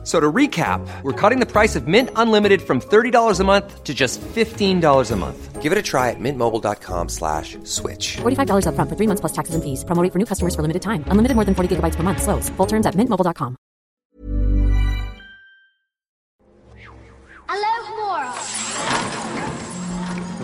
[0.12, 3.92] So to recap, we're cutting the price of Mint Unlimited from $30 a month to
[4.02, 5.40] just $15 a month.
[5.62, 8.06] Give it a try at mintmobile.com slash switch.
[8.22, 9.80] $45 upfront for three months plus taxes and fees.
[9.88, 11.02] Promo rate for new customers for limited time.
[11.12, 12.20] Unlimited more than 40 gigabytes per month.
[12.22, 12.46] Slows.
[12.56, 13.56] Full terms at mintmobile.com.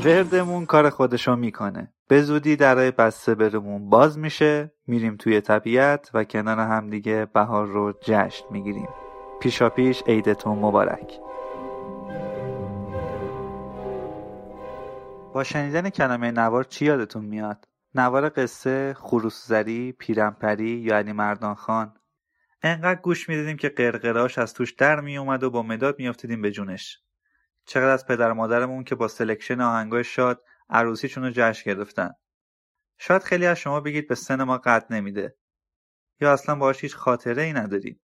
[0.04, 6.24] وردمون کار خودشو میکنه به زودی درای بسته برمون باز میشه میریم توی طبیعت و
[6.24, 8.88] کنار همدیگه بهار رو جشن میگیریم
[9.39, 11.19] پیشا پیش عیدتون مبارک.
[15.33, 21.93] با شنیدن کلمه نوار چی یادتون میاد؟ نوار قصه، خروسزری، پیرمپری یا علی مردان خان؟
[22.61, 26.99] انقدر گوش می‌دادیم که قرقراش از توش در میومد و با مداد میافتیدیم به جونش.
[27.65, 32.13] چقدر از پدر مادرمون که با selection آهنگای شاد عروسیشون رو جشن گرفتن.
[32.97, 35.35] شاید خیلی از شما بگید به سن ما قد نمیده.
[36.21, 37.99] یا اصلا باهاش هیچ خاطره ای نداریم.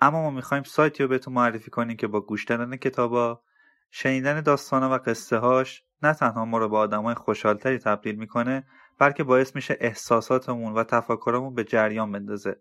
[0.00, 3.42] اما ما می‌خوایم سایتی رو بهتون معرفی کنیم که با گوش دادن کتابا
[3.90, 8.66] شنیدن داستانا و قصه هاش نه تنها ما رو به آدمای خوشحالتری تبدیل می‌کنه
[8.98, 12.60] بلکه باعث میشه احساساتمون و تفکرمون به جریان بندازه.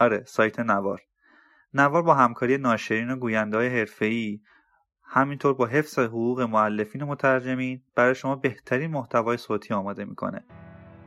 [0.00, 1.00] آره سایت نوار.
[1.74, 4.40] نوار با همکاری ناشرین و گوینده های حرفه‌ای
[5.02, 10.44] همینطور با حفظ حقوق معلفین و مترجمین برای شما بهترین محتوای صوتی آماده می‌کنه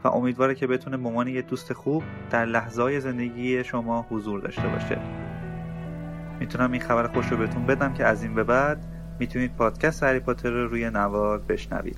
[0.03, 4.67] و امیدواره که بتونه به عنوان یه دوست خوب در لحظه زندگی شما حضور داشته
[4.67, 5.27] باشه.
[6.40, 8.78] می‌تونم این خبر خوش رو بهتون بدم که از این به بعد
[9.20, 11.98] می‌تونید پادکست هری پاتر رو روی نوار بشنوید.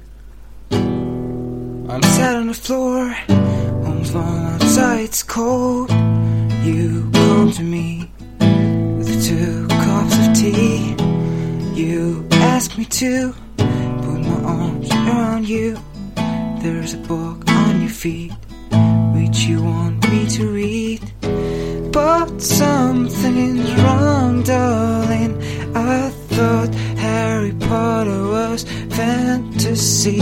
[22.00, 25.34] But something's wrong, darling.
[25.76, 28.64] I thought Harry Potter was
[28.98, 30.20] fantasy.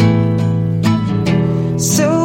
[1.77, 2.16] So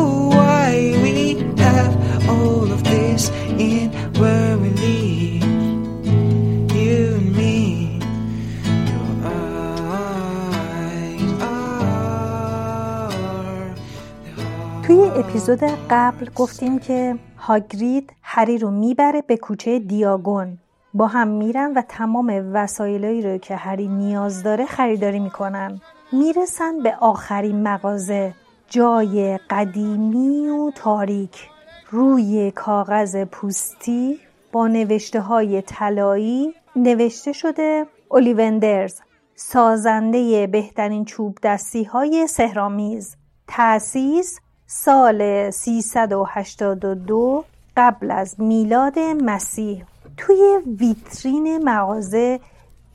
[15.03, 20.59] توی اپیزود قبل گفتیم که هاگرید هری رو می‌بره به کوچه دیاگون.
[20.95, 25.81] با هم میرن و تمام وسایلایی رو که هری نیاز داره خریداری می‌کنن.
[26.13, 28.35] می‌رسن به آخرین مغازه
[28.69, 31.49] جای قدیمی و تاریک.
[31.91, 34.19] روی کاغذ پوستی
[34.53, 39.01] با نوشته های طلایی نوشته شده اولیوندرز
[39.35, 43.17] سازنده بهترین چوب دستی های سهرامیز
[43.49, 44.41] تأسیس
[44.75, 47.45] سال 382
[47.77, 49.85] قبل از میلاد مسیح
[50.17, 52.41] توی ویترین مغازه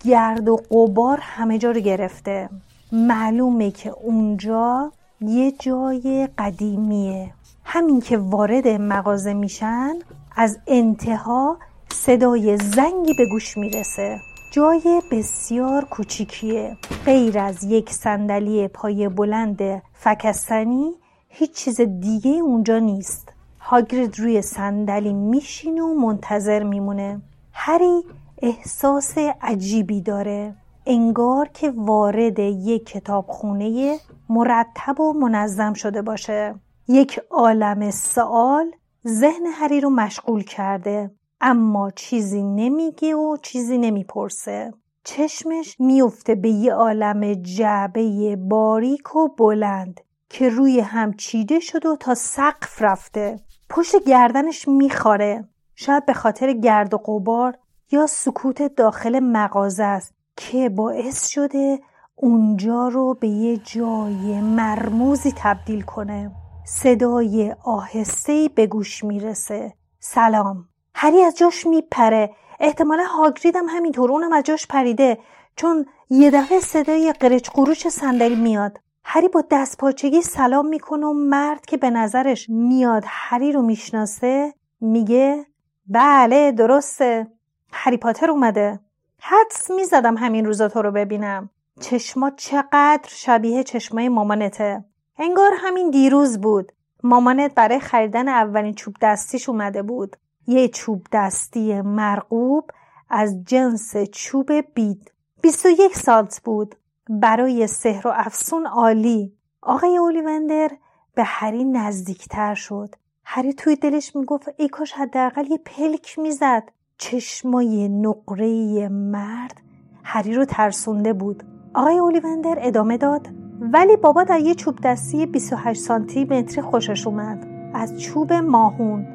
[0.06, 2.50] گرد و غبار همه جا رو گرفته.
[2.92, 4.92] معلومه که اونجا
[5.22, 7.34] یه جای قدیمیه.
[7.64, 9.96] همین که وارد مغازه میشن
[10.36, 11.58] از انتها
[11.92, 14.20] صدای زنگی به گوش می‌رسه.
[14.52, 16.78] جای بسیار کوچیکیه.
[17.06, 20.94] غیر از یک صندلی پای بلند فکستنی
[21.40, 23.34] هیچ چیز دیگه اونجا نیست.
[23.60, 27.22] هاگرید روی صندلی میشینه و منتظر میمونه.
[27.54, 28.04] هری
[28.42, 30.56] احساس عجیبی داره.
[30.86, 33.98] انگار که وارد یک کتابخونه
[34.30, 36.56] مرتب و منظم شده باشه.
[36.88, 38.72] یک عالم سوال
[39.08, 41.12] ذهن هری رو مشغول کرده
[41.42, 44.74] اما چیزی نمیگه و چیزی نمی‌پرسه.
[45.04, 50.02] چشمش میفته به یه عالم جعبه باریک و بلند.
[50.30, 53.40] که روی هم چیده شده و تا سقف رفته.
[53.70, 57.58] پشت گردنش میخاره شاید به خاطر گرد و غبار
[57.92, 61.80] یا سکوت داخل مغازه است که باعث شده
[62.16, 66.32] اونجا رو به یه جای مرموزی تبدیل کنه.
[66.66, 69.74] صدای آهستهی به گوش می‌رسه.
[70.00, 70.66] سلام.
[70.96, 72.30] هری از جاش میپره.
[72.60, 74.12] احتمالا هاگرید هم همینطور.
[74.12, 75.18] اونم از جاش پریده.
[75.56, 78.80] چون یه دفعه صدای قرچ قروش صندلی میاد.
[79.10, 84.54] هری با دست پاچگی سلام می‌کنه و مرد که به نظرش میاد هری رو می‌شناسه
[84.82, 85.46] میگه
[85.88, 87.28] بله درسته.
[87.72, 88.80] هری پاتر اومده.
[89.22, 91.50] حدس می‌زدم همین روزا تو رو ببینم.
[91.80, 94.86] چشما چقدر شبیه چشمای مامانته.
[95.18, 96.72] انگار همین دیروز بود.
[97.04, 100.16] مامانت برای خریدن اولین چوب دستیش اومده بود.
[100.48, 102.72] یه چوب دستی مرغوب
[103.10, 105.12] از جنس چوب بید
[105.42, 106.76] 21 سالت بود.
[107.10, 109.34] برای سحر و افسون عالی.
[109.62, 110.72] آقای اولیوندر
[111.16, 112.96] به هری نزدیکتر شد.
[113.26, 116.64] هری توی دلش می‌گفت ای کاش حداقل یه پلک می‌زد.
[116.98, 119.62] چشمای نقره مرد
[120.04, 121.44] هری رو ترسونده بود.
[121.74, 123.28] آقای اولیوندر ادامه داد
[123.60, 127.48] ولی بابا در یه چوب دستی 28 سانتی متری خوشش اومد.
[127.74, 129.08] از چوب ماهون.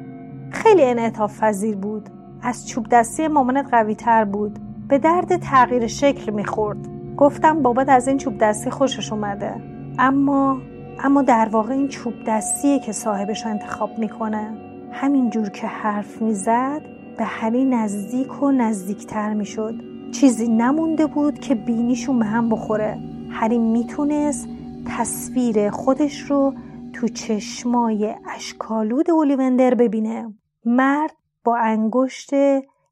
[0.51, 2.09] خیلی انعطاف پذیر بود.
[2.41, 4.59] از چوب دستی مامانت قوی تر بود.
[4.87, 7.02] به درد تغییر شکل می‌خورد.
[7.17, 9.55] گفتم بابات از این چوب دستی خوشش اومده.
[9.99, 10.61] اما
[10.99, 14.57] اما در واقع این چوب دستیه که صاحبش انتخاب می‌کنه.
[14.91, 16.81] همینجور که حرف می‌زد
[17.17, 19.75] به هری نزدیک و نزدیکتر می‌شد.
[20.11, 22.99] چیزی نمونده بود که بینیشون به هم بخوره.
[23.31, 24.47] هری می‌تونست
[24.97, 26.53] تصویر خودش رو
[26.93, 30.33] تو چشمای اشکالود اولیوندر ببینه.
[30.65, 32.31] مرد با انگشت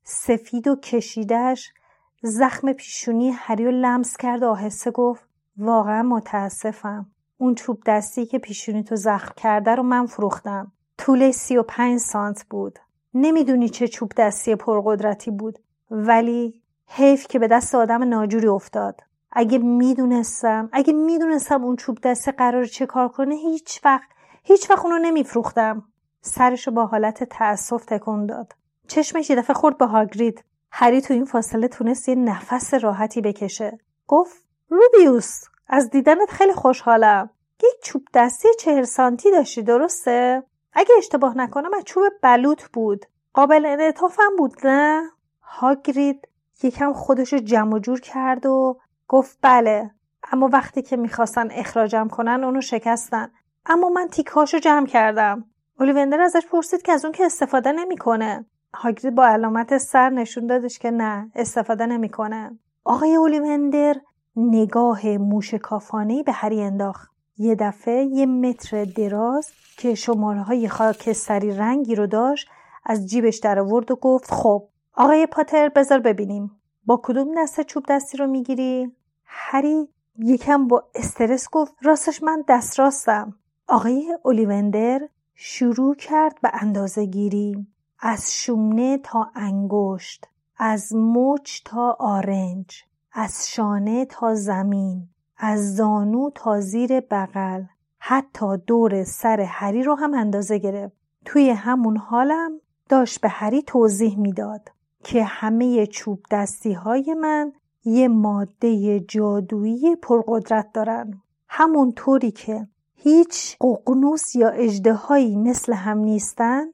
[0.03, 1.74] سفید و کشیدش
[2.23, 5.23] زخم پیشونی هری و لمس کرد و آهسته گفت
[5.57, 7.06] واقعا متاسفم.
[7.38, 10.71] اون چوب دستی که پیشونی تو زخم کرده رو من فروختم.
[10.97, 12.79] طول سی و پنج سانت بود.
[13.13, 15.59] نمی‌دونی چه چوب دستی پرقدرتی بود
[15.91, 19.01] ولی حیف که به دست آدم ناجوری افتاد.
[19.31, 24.09] اگه می‌دونستم اگه می‌دونستم اون چوب دستی قرار چه کار کنه هیچ وقت
[24.44, 25.83] هیچ وقت اونو نمیفروختم.
[26.21, 28.56] سرش با حالت تأسف تکون داد.
[28.88, 30.44] چشمش یه دفعه خورد به هاگرید.
[30.71, 33.79] هری تو این فاصله تونست یه نفس راحتی بکشه.
[34.07, 37.29] گفت روبیوس از دیدنت خیلی خوشحالم.
[37.63, 43.06] یک چوب دستی چهل سانتی داشتی درسته؟ اگه اشتباه نکنم از چوب بلوط بود.
[43.33, 45.09] قابل انعطافم بود نه؟
[45.41, 46.27] هاگرید
[46.63, 49.91] یکم خودشو جمع جور کرد و گفت بله
[50.31, 53.31] اما وقتی که می‌خواستن اخراجم کنن اونو شکستن.
[53.65, 55.45] اما من تیکهاشو جمع کردم.
[55.79, 58.45] اولیوندر ازش پرسید که از اون که استفاده نمی‌کنه.
[58.73, 62.59] هاگرید با علامت سر نشون دادش که نه استفاده نمی‌کنه.
[62.83, 63.95] آقای اولیوندر
[64.35, 67.12] نگاه موشکافانه به هری انداخت.
[67.38, 72.50] یه دفعه یه متر دراز که شماره های خاکستری رنگی رو داشت
[72.85, 76.51] از جیبش در آورد و گفت خب آقای پاتر بذار ببینیم.
[76.85, 78.91] با کدوم دسته چوب دستی رو می‌گیری؟
[79.25, 83.35] هری یکم با استرس گفت راستش من دست راستم
[83.67, 85.01] آقای اولیوندر
[85.35, 87.67] شروع کرد به اندازه گیری
[88.03, 90.27] از شونه تا انگشت
[90.57, 97.63] از مچ تا آرنج از شانه تا زمین از زانو تا زیر بغل
[98.00, 100.96] حتی دور سر هری رو هم اندازه گرفت.
[101.25, 102.51] توی همون حالم
[102.89, 104.70] داشت به هری توضیح می‌داد
[105.03, 107.53] که همه چوب دستی های من
[107.86, 111.22] یه ماده جادویی پرقدرت دارن.
[111.48, 116.65] همون طوری که هیچ ققنوس یا اجدهایی مثل هم نیستن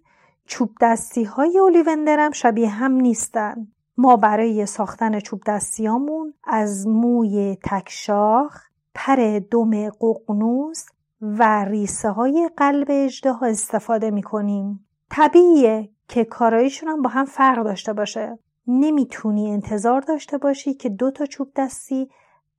[0.48, 3.68] چوب دستی های اولیوندرم شبیه هم نیستن.
[3.98, 8.64] ما برای ساختن چوب دستیامون از موی تکشاخ
[8.96, 10.86] پر دم ققنوس
[11.22, 14.86] و ریسه های قلب اجده ها استفاده می‌کنیم.
[15.12, 18.40] طبیعیه که کارایشون هم با هم فرق داشته باشه.
[18.68, 22.10] نمی‌تونی انتظار داشته باشی که دو تا چوب دستی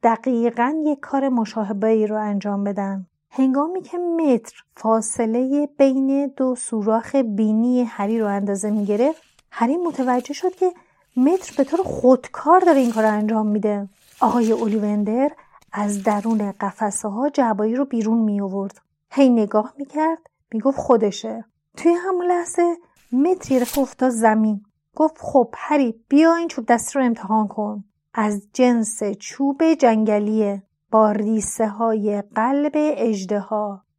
[0.03, 3.07] دقیقا یک کار مشابه ای رو انجام بدن.
[3.31, 10.55] هنگامی که متر فاصله بین دو سوراخ بینی هری رو اندازه می‌گرفت هری متوجه شد
[10.55, 10.73] که
[11.17, 13.89] متر به طور خودکار داره این کار رو انجام میده.
[14.21, 15.31] آقای اولیوندر
[15.73, 18.81] از درون قفسه ها جعبایی رو بیرون می آورد
[19.11, 20.19] هی نگاه می‌کرد
[20.53, 21.45] می‌گفت خودشه.
[21.77, 22.77] توی همون لحظه
[23.13, 24.63] متر یه افتاد زمین.
[24.97, 27.85] گفت خب هری بیا این چوب دستی رو امتحان کن.
[28.15, 30.63] از جنس چوب جنگلیه.
[30.91, 33.45] با ریسه های قلب اجده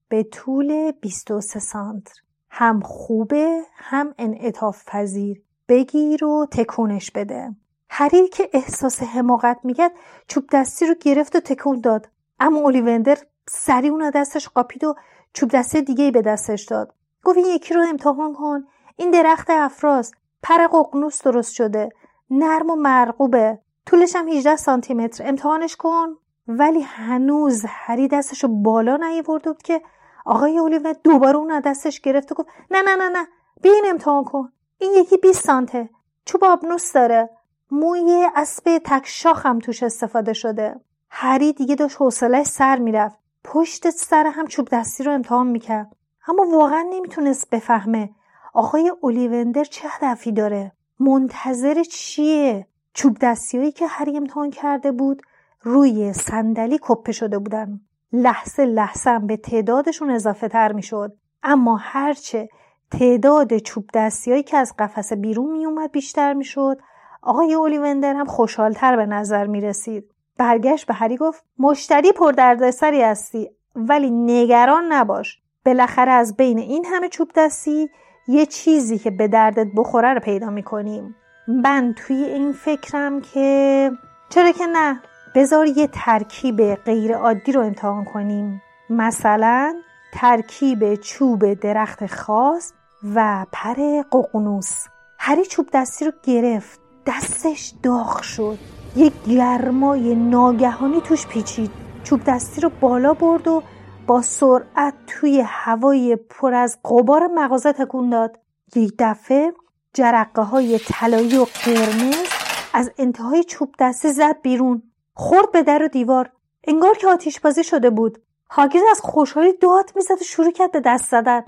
[0.10, 2.14] به طول 23 سانتر.
[2.50, 7.56] هم خوبه هم انعطاف پذیر بگیر و تکونش بده.
[7.90, 9.92] هری که احساس حماقت می‌کرد
[10.28, 12.10] چوب دستی رو گرفت و تکون داد.
[12.40, 13.18] اما اولیوندر
[13.48, 14.96] سریع اون دستش قاپید و
[15.34, 16.94] چوب دستی دیگه به دستش داد.
[17.24, 18.64] گفت این یکی رو امتحان کن.
[18.96, 20.12] این درخت افراز.
[20.44, 21.90] پر ققنوس درست شده.
[22.30, 23.60] نرم و مرغوبه.
[23.86, 26.08] طولش هم 18 سانتی متر امتحانش کن.
[26.52, 29.82] ولی هنوز هری دستش بالا نیورده بود که
[30.26, 33.28] آقای اولیور دوباره اون دستش گرفت و گفت نه نه نه نه
[33.62, 34.52] بیاین امتحان کن.
[34.78, 35.90] این یکی 20 سانته.
[36.26, 37.30] چوب آبنوس داره.
[37.72, 40.80] موی اسب تک هم توش استفاده شده.
[41.10, 43.20] هری دیگه داشت حوصلش سر می‌رفت.
[43.44, 45.96] پشت سر هم چوب دستی رو امتحان می‌کرد.
[46.28, 48.10] اما واقعا نمی‌تونست بفهمه
[48.54, 50.72] آقای اولیوندر چه هدفی داره.
[51.00, 55.22] منتظر چیه؟ چوب دستیایی که هری امتحان کرده بود
[55.62, 57.80] روی صندلی کپه شده بودن.
[58.14, 61.14] لحظه لحظه به تعدادشون اضافه تر می‌شد.
[61.44, 62.50] اما هرچه
[62.92, 66.78] تعداد چوب دستیایی که از قفس بیرون می اومد بیشتر می‌شد.
[67.22, 70.12] آقای اولیوندر هم خوشحالتر به نظر می رسید.
[70.38, 75.40] برگشت به هری گفت مشتری پردردسری هستی ولی نگران نباش.
[75.66, 77.90] بالاخره از بین این همه چوب دستی
[78.28, 81.16] یه چیزی که به دردت بخوره رو پیدا می‌کنیم.
[81.48, 83.92] من توی این فکرم که
[84.30, 85.02] چرا که نه.
[85.36, 88.62] بذار یه ترکیب غیر عادی رو امتحان کنیم.
[88.90, 89.76] مثلا
[90.14, 92.74] ترکیب چوب درخت خاص
[93.16, 94.86] و پر ققنوس.
[95.20, 96.80] هری چوب دستی رو گرفت.
[97.06, 98.58] دستش داغ شد.
[98.96, 101.72] یه گرمای ناگهانی توش پیچید.
[102.04, 103.64] چوب دستی رو بالا برد و
[104.08, 108.40] با سرعت توی هوای پر از قبار مغازه تکون داد.
[108.76, 109.54] یک دفعه
[109.94, 112.28] جرقه های طلایی و قرمز
[112.74, 114.89] از انتهای چوب دستی زد بیرون.
[115.20, 116.32] خورد به در و دیوار.
[116.68, 118.22] انگار که آتیش بازی شده بود.
[118.50, 121.42] هاگیز از خوشحالی داد می‌زد و شروع کرد به دست زدن.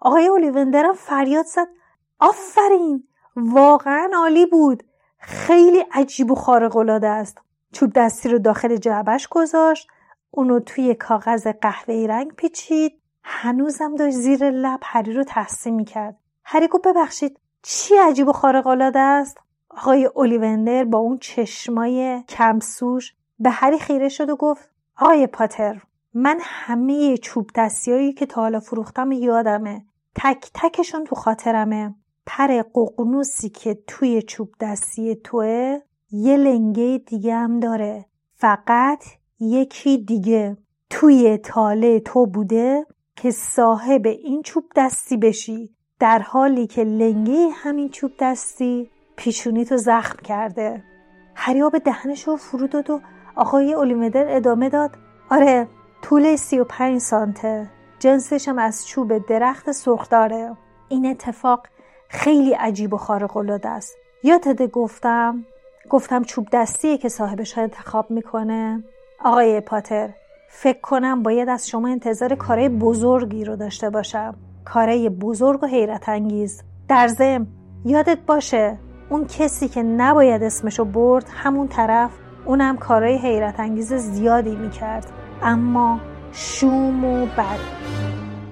[0.00, 1.66] آقای اولیوندرم فریاد زد.
[2.18, 3.04] آفرین!
[3.36, 4.82] واقعا عالی بود.
[5.18, 7.38] خیلی عجیب و خارق العاده است.
[7.72, 9.88] چوب دستی رو داخل جعبش گذاشت.
[10.30, 13.00] اونو توی کاغذ قهوه‌ای رنگ پیچید.
[13.24, 16.16] هنوزم داشت زیر لب هری رو تحسین می‌کرد.
[16.44, 19.38] هری گفت ببخشید چی عجیب و خارق العاده است؟
[19.70, 25.82] آقای اولیوندر با اون چشمای کمسوش به هری خیره شد و گفت آقای پاتر
[26.14, 29.84] من همه چوب دستیایی که تا حالا فروختم یادمه.
[30.14, 31.94] تک تکشون تو خاطرمه.
[32.26, 35.78] پر ققنوسی که توی چوب دستی توه
[36.10, 38.04] یه لنگه دیگه هم داره.
[38.34, 39.04] فقط
[39.40, 40.56] یکی دیگه.
[40.90, 45.70] توی تاله تو بوده که صاحب این چوب دستی بشی.
[46.00, 50.84] در حالی که لنگه همین چوب دستی پیشونی تو زخم کرده.
[51.34, 53.00] هریا به دهنش رو فرو داد و
[53.38, 54.90] آقای اولیمدر ادامه داد.
[55.30, 55.68] آره
[56.02, 57.70] طول 35 سانته.
[57.98, 60.56] جنسش هم از چوب درخت سرخ داره
[60.88, 61.66] این اتفاق
[62.08, 63.96] خیلی عجیب و خارق العاده است.
[64.22, 65.44] یادت گفتم
[65.90, 68.84] گفتم چوب دستیه که صاحبش انتخاب می‌کنه.
[69.24, 70.10] آقای پاتر
[70.48, 74.34] فکر کنم باید از شما انتظار کارهای بزرگی رو داشته باشم.
[74.64, 76.62] کارهای بزرگ و حیرت انگیز.
[76.88, 77.46] در ضمن
[77.84, 78.78] یادت باشه
[79.10, 82.10] اون کسی که نباید اسمشو برد همون طرف
[82.48, 85.06] اونم کارهای حیرت انگیز زیادی می‌کرد.
[85.42, 86.00] اما
[86.32, 87.58] شوم و بد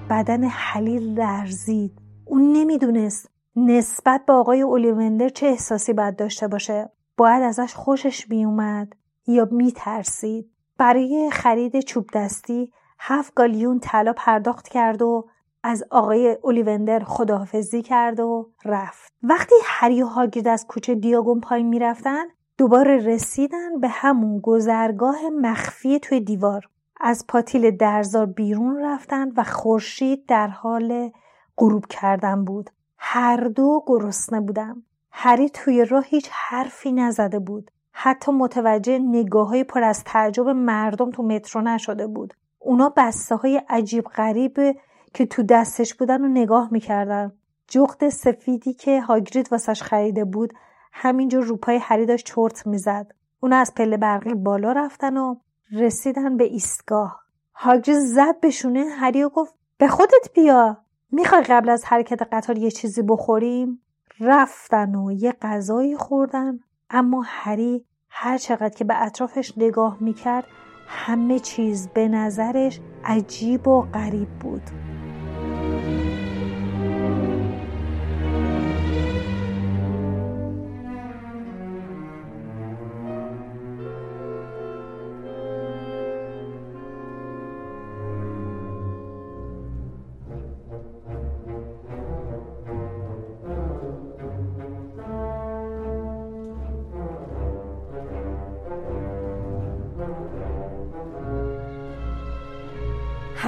[0.09, 1.91] بدن حلیل لرزید.
[2.25, 6.89] اون نمی‌دونست نسبت به آقای اولیوندر چه احساسی باید داشته باشه.
[7.17, 8.93] باید ازش خوشش میومد
[9.27, 10.51] یا میترسید.
[10.77, 15.27] برای خرید چوب دستی هفت گالیون طلا پرداخت کرد و
[15.63, 19.13] از آقای اولیوندر خداحافظی کرد و رفت.
[19.23, 22.23] وقتی هری و هاگرید از کوچه دیاگون پایین می‌رفتن
[22.57, 26.69] دوباره رسیدن به همون گذرگاه مخفی توی دیوار.
[26.99, 31.11] از پاتیل درزار بیرون رفتند و خورشید در حال
[31.57, 32.69] غروب کردن بود.
[32.97, 37.71] هر دو گرسنه بودم هری توی راه هیچ حرفی نزده بود.
[37.91, 42.33] حتی متوجه نگاه های پر از تعجب مردم تو مترو نشده بود.
[42.59, 44.77] اونا بسته های عجیب غریب
[45.13, 47.31] که تو دستش بودن و نگاه می‌کردن.
[47.67, 50.53] جغد سفیدی که هاگرید واسش خریده بود
[50.99, 53.11] همینجور روپای هری داشت چرت می‌زد.
[53.39, 55.35] اونا از پله برقی بالا رفتن و
[55.71, 57.19] رسیدن به ایستگاه.
[57.53, 60.77] هاگرید زد به شونه هری و گفت به خودت بیا.
[61.11, 63.81] می‌خوای قبل از حرکت قطار یه چیزی بخوریم؟
[64.19, 66.59] رفتن و یه غذایی خوردن.
[66.89, 70.47] اما هری هر چقدر که به اطرافش نگاه می‌کرد
[70.87, 74.86] همه چیز به نظرش عجیب و غریب بود.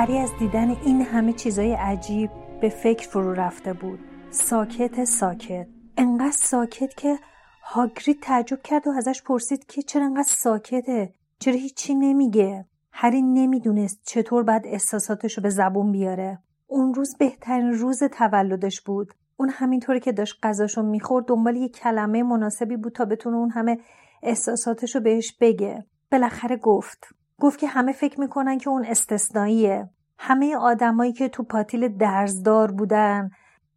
[0.10, 2.30] هری از دیدن این همه چیزای عجیب
[2.62, 4.00] به فکر فرو رفته بود.
[4.30, 5.68] ساکت ساکت.
[5.98, 7.20] انقدر ساکت که
[7.64, 14.00] هاگرید تعجب کرد و ازش پرسید که چرا انقدر ساکته؟ چرا هیچی نمیگه؟ هری نمی‌دونست
[14.06, 16.40] چطور باید احساساتش رو به زبون بیاره.
[16.68, 19.14] اون روز بهترین روز تولدش بود.
[19.38, 23.78] اون همینطوری که داشت غذاشو می‌خورد دنبال یه کلمه مناسبی بود تا بتونه اون همه
[24.24, 25.86] احساساتش رو بهش بگه.
[26.12, 27.08] بالاخره گفت.
[27.40, 29.90] گفت که همه فکر می‌کنن که اون استثنائیه.
[30.22, 33.30] همه آدمایی که تو پاتیل درزدار بودن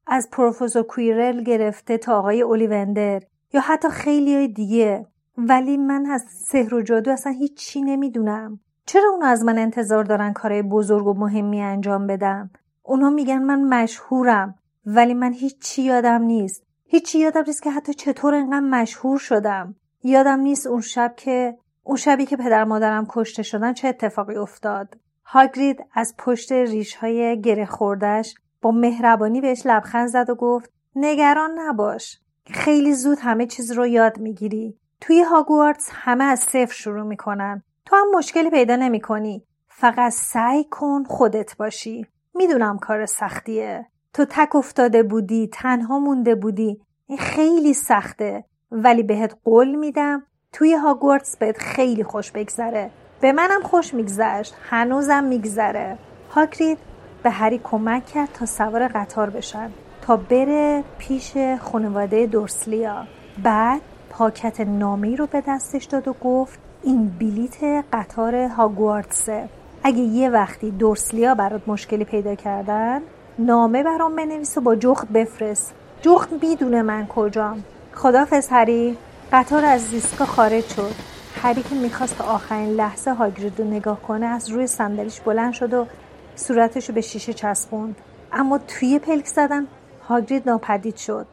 [0.06, 3.22] از پروفسور کویرل گرفته تا آقای اولیوندر
[3.52, 5.06] یا حتی خیلی های دیگه.
[5.36, 8.60] ولی من از سحر و جادو اصلا هیچی نمی‌دونم.
[8.86, 12.50] چرا اونو از من انتظار دارن کارهای بزرگ و مهمی انجام بدم؟
[12.82, 14.54] اونا میگن من مشهورم
[14.86, 16.62] ولی من هیچی یادم نیست.
[16.84, 19.74] هیچی یادم نیست که حتی چطور انقدر مشهور شدم.
[20.02, 24.96] یادم نیست اون شب که اون شبی که پدر مادرم کشته شدن چه اتفاقی افتاد.
[25.34, 31.50] هاگرید از پشت ریش های گره خوردش با مهربانی بهش لبخند زد و گفت نگران
[31.58, 34.78] نباش خیلی زود همه چیز رو یاد می‌گیری.
[35.00, 37.62] توی هاگوارتس همه از صفر شروع می‌کنن.
[37.86, 39.44] تو هم مشکلی پیدا نمی‌کنی.
[39.68, 42.06] فقط سعی کن خودت باشی.
[42.34, 43.86] می‌دونم کار سختیه.
[44.12, 46.82] تو تک افتاده بودی تنها مونده بودی.
[47.06, 48.44] این خیلی سخته.
[48.70, 52.90] ولی بهت قول میدم توی هاگوارتس بهت خیلی خوش بگذره.
[53.22, 54.54] به منم خوش میگذشت.
[54.70, 55.98] هنوزم میگذره.
[56.30, 56.78] هاگرید
[57.22, 59.70] به هری کمک کرد تا سوار قطار بشن.
[60.02, 63.06] تا بره پیش خانواده دورسلیا.
[63.42, 69.48] بعد پاکت نامی رو به دستش داد و گفت این بلیت قطار هاگوارتسه.
[69.84, 73.00] اگه یه وقتی دورسلیا برات مشکلی پیدا کردن
[73.38, 75.74] نامه برام بنویس و با جخت بفرست.
[76.00, 77.64] جخت می‌دونه من کجام.
[77.94, 78.96] خدافز هری.
[79.32, 81.11] قطار از دیسکا خارج شد.
[81.42, 85.86] هری که می‌خواست آخرین لحظه هاگرید رو نگاه کنه از روی صندلیش بلند شد و
[86.34, 87.96] صورتش رو به شیشه چسبوند.
[88.32, 89.66] اما توی پلک زدن
[90.08, 91.26] هاگرید ناپدید شد.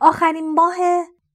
[0.00, 0.74] آخرین ماه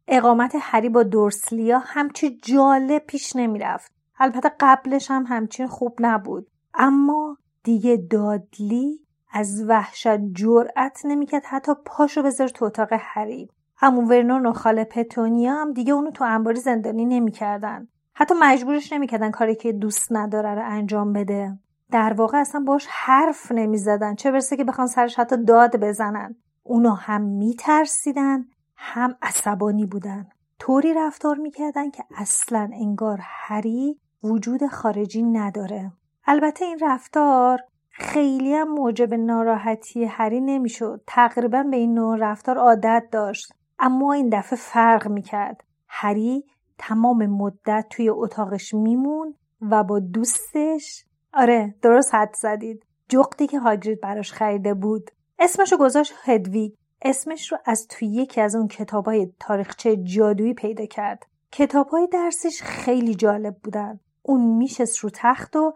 [0.08, 3.92] اقامت هری با دورسلیا همچی جالب پیش نمی‌رفت.
[4.20, 6.48] البته قبلش هم همچین خوب نبود.
[6.74, 9.00] اما دیگه دادلی
[9.34, 13.50] از وحشت جرأت نمی‌کرد حتی پاشو بذار تو اتاق هری.
[13.78, 17.88] همون ورنون و خاله پتونیا هم دیگه اونو تو انباری زندانی نمی‌کردن.
[18.16, 21.60] حتی مجبورش نمی‌کردن کاری که دوست نداره رو انجام بده.
[21.92, 24.16] در واقع اصلا باش حرف نمی‌زدن.
[24.16, 26.36] چه برسه که بخوان سرش حتی داد بزنن.
[26.64, 28.46] اونا هم میترسیدن
[28.78, 30.28] هم عصبانی بودن.
[30.60, 35.92] طوری رفتار می‌کردن که اصلا انگار هری وجود خارجی نداره.
[36.26, 37.60] البته این رفتار
[37.92, 41.02] خیلی هم موجب ناراحتی هری نمی‌شد.
[41.08, 43.54] تقریبا به این نوع رفتار عادت داشت.
[43.80, 45.64] اما این دفعه فرق می‌کرد.
[45.88, 46.46] هری
[46.88, 52.86] تمام مدت توی اتاقش میمون و با دوستش آره درست حد زدید.
[53.10, 55.12] جقتی که هاگرید براش خریده بود.
[55.40, 60.86] اسمشو گذاشت هدویگ اسمش رو از توی یکی از اون کتاب های تاریخچه جادویی پیدا
[60.86, 61.26] کرد.
[61.52, 64.00] کتاب های درسش خیلی جالب بودن.
[64.22, 65.74] اون میشست رو تخت و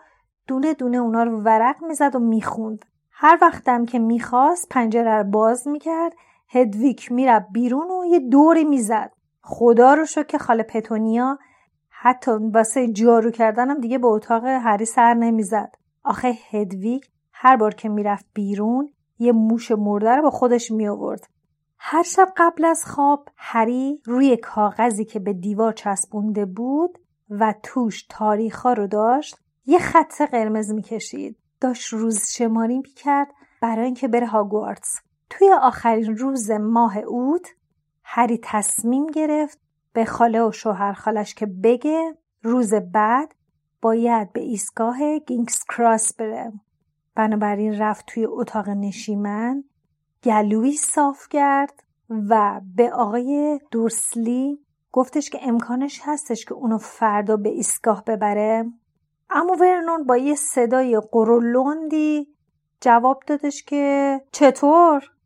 [0.47, 2.85] دونه دونه اونا رو ورق می‌زد و می‌خوند.
[3.11, 6.13] هر وقتم که می‌خواست پنجره رو باز می‌کرد
[6.49, 9.11] هدویک می‌رفت بیرون و یه دوری می‌زد.
[9.49, 11.37] خدا رو شو که خاله پتونیا
[11.89, 15.75] حتی واسه جارو کردنم دیگه به اتاق هری سر نمی‌زد.
[16.03, 21.29] آخه هدویک هر بار که می‌رفت بیرون یه موش مرده رو با خودش می آورد.
[21.79, 26.97] هر شب قبل از خواب هری روی کاغذی که به دیوار چسبونده بود
[27.29, 31.37] و توش تاریخا رو داشت یه خط قرمز می‌کشید.
[31.61, 33.27] داشت روز شماری می‌کرد
[33.61, 34.99] برای اینکه بره هاگوارتس.
[35.29, 37.47] توی آخرین روز ماه اوت
[38.09, 39.59] هری تصمیم گرفت
[39.93, 43.35] به خاله و شوهر خالش که بگه روز بعد
[43.81, 46.53] باید به ایستگاه گینگس کراس بره
[47.15, 49.63] بنابراین رفت توی اتاق نشیمن
[50.23, 51.83] گلوی صاف کرد
[52.29, 54.59] و به آقای دورسلی
[54.91, 58.65] گفتش که امکانش هستش که اونو فردا به ایستگاه ببره.
[59.29, 62.27] اما ورنون با یه صدای قرولندی
[62.81, 65.16] جواب دادش که چطور؟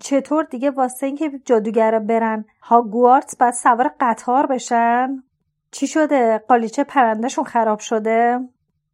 [0.00, 5.22] چطور دیگه واسه اینکه جادوگرا برن؟ هاگوارتس بعد سوار قطار بشن؟
[5.70, 8.40] چی شده؟ قالیچه پرندهشون خراب شده؟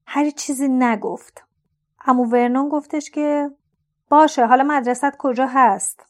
[0.07, 1.45] هر چیزی نگفت.
[2.07, 3.51] امو ورنون گفتش که
[4.09, 6.07] باشه حالا مدرست کجا هست؟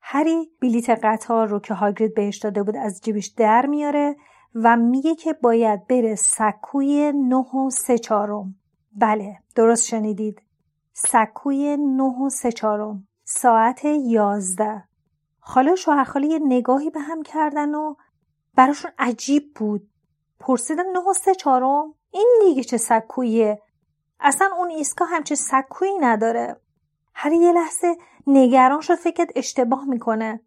[0.00, 4.16] هری بلیت قطار رو که هاگرید بهش داده بود از جیبش در میاره
[4.54, 8.54] و میگه که باید بره سکوی نه و سه چارم
[8.92, 10.42] بله درست شنیدید.
[10.92, 14.84] سکوی نه و سه چارم ساعت یازده.
[15.40, 17.94] خاله شوهر خاله یه نگاهی به هم کردن و
[18.54, 19.90] براشون عجیب بود.
[20.40, 23.62] پرسیدن نه سه چارم این دیگه چه سکویه؟
[24.20, 26.60] اصلا اون ایستگاه همچین سکویی نداره.
[27.14, 30.40] هری یه لحظه نگران شد فکرت اشتباه می‌کنه.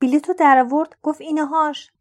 [0.00, 1.92] بلیتو در آورد گفت اینهاش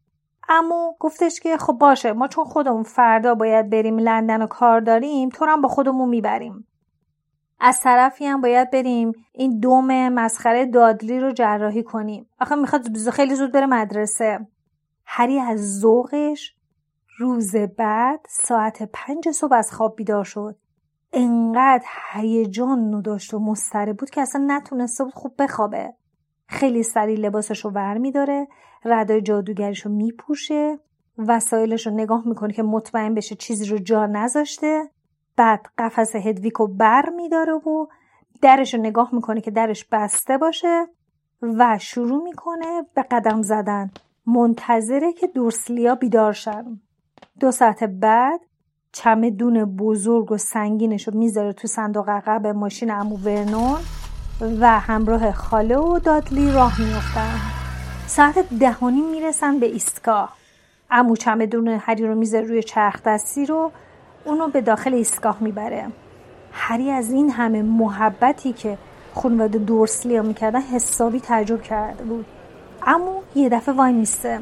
[0.49, 5.29] امو گفتش که خب باشه ما چون خودمون فردا باید بریم لندن و کار داریم
[5.29, 6.67] تو هم با خودمون می‌بریم.
[7.65, 12.29] از طرفی هم باید بریم این دوم مسخره دادلی رو جراحی کنیم.
[12.39, 14.47] آخه می‌خواد خیلی زود بره مدرسه.
[15.05, 16.55] هری از ذوقش
[17.17, 20.55] روز بعد ساعت پنج صبح از خواب بیدار شد.
[21.13, 25.93] انقدر هیجان داشت و مضطرب بود که اصلا نتونسته بود خوب بخوابه.
[26.47, 28.47] خیلی سریع لباسش رو ور میداره
[28.85, 30.79] ردای جادوگریش رو میپوشه
[31.17, 34.89] وسایلش رو نگاه می‌کنه که مطمئن بشه چیزی رو جا نذاشته.
[35.35, 37.87] بعد قفس هدویک رو بر میداره و
[38.41, 40.87] درش رو نگاه می‌کنه که درش بسته باشه
[41.41, 43.91] و شروع می‌کنه به قدم زدن.
[44.25, 46.79] منتظره که دورسلیا بیدار شن.
[47.39, 48.41] دو ساعت بعد
[48.91, 53.77] چمدون بزرگ و سنگینش رو می‌ذاره تو صندوق عقب ماشین امو ورنون
[54.59, 57.39] و همراه خاله و دادلی راه میفتن
[58.07, 60.37] ساعت دهانی می‌رسن به ایستگاه.
[60.91, 63.71] امو چمدون هری رو می‌ذاره روی چرخ دستی رو
[64.25, 65.87] اونو به داخل ایستگاه می‌بره.
[66.51, 68.77] هری از این همه محبتی که
[69.13, 72.25] خانواده دورسلی ها می‌کردن حسابی تعجب کرده بود.
[72.87, 74.39] اما یه دفعه وای میسته.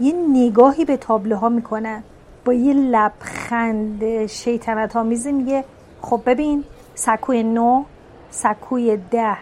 [0.00, 2.02] یه نگاهی به تابلوها می‌کنه.
[2.44, 5.64] با یه لبخند شیطنت آمیزی میگه
[6.02, 7.84] خب ببین سکوی نو
[8.30, 9.36] سکوی ده.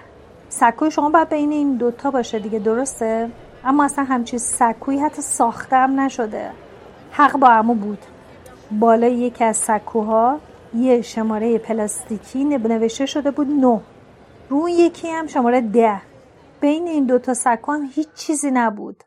[0.49, 3.31] سکوی شما باید بین این دوتا باشه دیگه درسته؟
[3.65, 6.51] اما اصلا همچین سکوی حتی ساختم نشده.
[7.13, 7.99] حق با امو بود.
[8.71, 10.41] بالای یکی از سکوها
[10.75, 13.81] یه شماره پلاستیکی نوشته شده بود نو
[14.49, 16.01] روی یکی هم شماره ده.
[16.61, 19.05] بین این دوتا سکو هم هیچ چیزی نبود.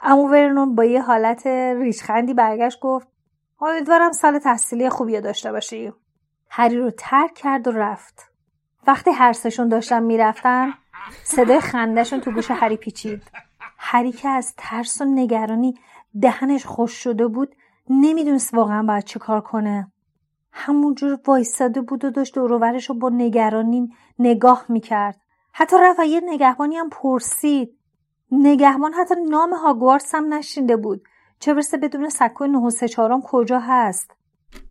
[0.00, 3.08] امو ورنون با یه حالت ریشخندی برگشت گفت
[3.60, 5.92] امیدوارم سال تحصیلی خوبی داشته باشی.
[6.50, 8.32] هری رو ترک کرد و رفت.
[8.86, 10.74] وقتی هر سشون داشتن می‌رفتن
[11.24, 13.22] صدای خندهشون تو گوش هری پیچید.
[13.78, 15.74] هری که از ترس و نگرانی
[16.22, 17.54] دهنش خوش شده بود
[17.90, 19.92] نمی‌دونست واقعا باید چه کار کنه.
[20.52, 25.20] همونجور وایستاده بود و داشت دوروورش رو با نگرانی نگاه می‌کرد.
[25.52, 27.78] حتی رفت یه نگهبانی هم پرسید.
[28.32, 31.02] نگهبان حتی نام هاگوارتس هم نشینده بود.
[31.40, 32.08] چه برسه بدون
[32.70, 34.10] سه چهارم کجا هست؟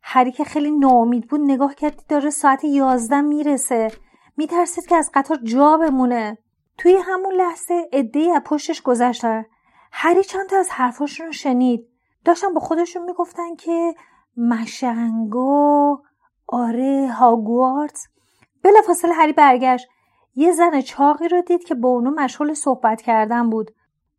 [0.03, 3.91] هری که خیلی ناامید بود نگاه کردی داره ساعت یازده می‌رسه.
[4.38, 6.38] میترسید که از قطار جا بمونه.
[6.77, 9.45] توی همون لحظه عدهای از پشتش گذشتن
[9.91, 11.88] هری چند تا از حرفاشون رو شنید.
[12.25, 13.95] داشتن با خودشون می‌گفتن که
[14.38, 15.97] مشنگو
[16.47, 18.08] آره هاگوارتس
[18.63, 19.88] بلافاصله هری برگشت.
[20.36, 23.71] یه زن چاقی رو دید که با اونو مشغول صحبت کردن بود.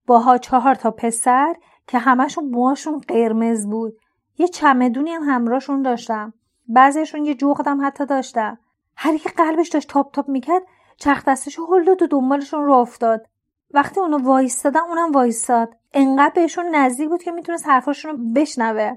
[0.06, 1.56] باها چهار تا پسر
[1.87, 3.96] که همشون موهاشون قرمز بود.
[4.38, 6.34] یه چمدونی هم همراهشون داشتم
[6.68, 8.58] بعضیشون یه جغدم حتی داشتم
[8.96, 10.62] هری که قلبش داشت تاپ تاپ می‌کرد
[10.96, 13.26] چرخ دستش هل داد و دنبالشون رو افتاد.
[13.70, 15.74] وقتی اونو وایستادن اونم وایستاد.
[15.92, 18.92] انقدر بهشون نزدیک بود که می‌تونست حرفاشون رو بشنوه.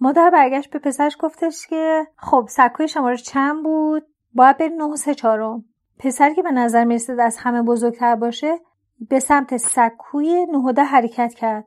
[0.00, 5.14] مادر برگشت به پسرش گفتش که خب سکوی شماره چند بود؟ باید بری نه سه
[5.14, 5.64] چهارم.
[5.98, 8.58] پسر که به نظر می‌رسید از همه بزرگتر باشه
[9.08, 11.64] به سمت سکوی نهوده حرکت کرد.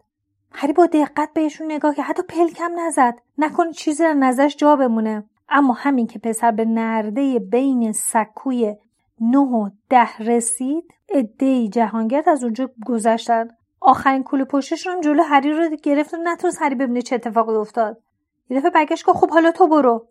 [0.52, 3.20] هری با دقت بهشون نگاه که حتی پلکم نزد.
[3.38, 5.24] نکنه چیزی در نظرش جا بمونه.
[5.50, 8.76] اما همین که پسر به نرده بین سکوی
[9.22, 13.48] نه و ده رسید ادهی جهانگرد از اونجا گذشتن.
[13.82, 14.46] آخرین کوله
[14.88, 18.02] هم جلو هری رو گرفت و نتونست هری ببینه چه اتفاقی افتاد.
[18.50, 20.08] یه دفعه برگشت که خب حالا تو برو.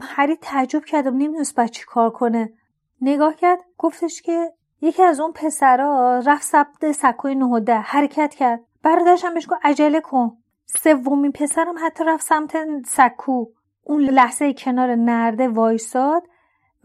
[0.00, 2.52] هری تعجب کردم نمی‌دونست باید چی کار کنه.
[3.00, 7.78] نگاه کرد گفتش که یکی از اون پسرا رفت سبت سکوی و ده.
[7.78, 8.60] حرکت کرد.
[8.82, 10.36] برادرش هم بهش گفت عجله کن.
[10.66, 13.46] سومین پسرم حتی رفت سمت سکو.
[13.82, 16.22] اون لحظه کنار نرده وایساد.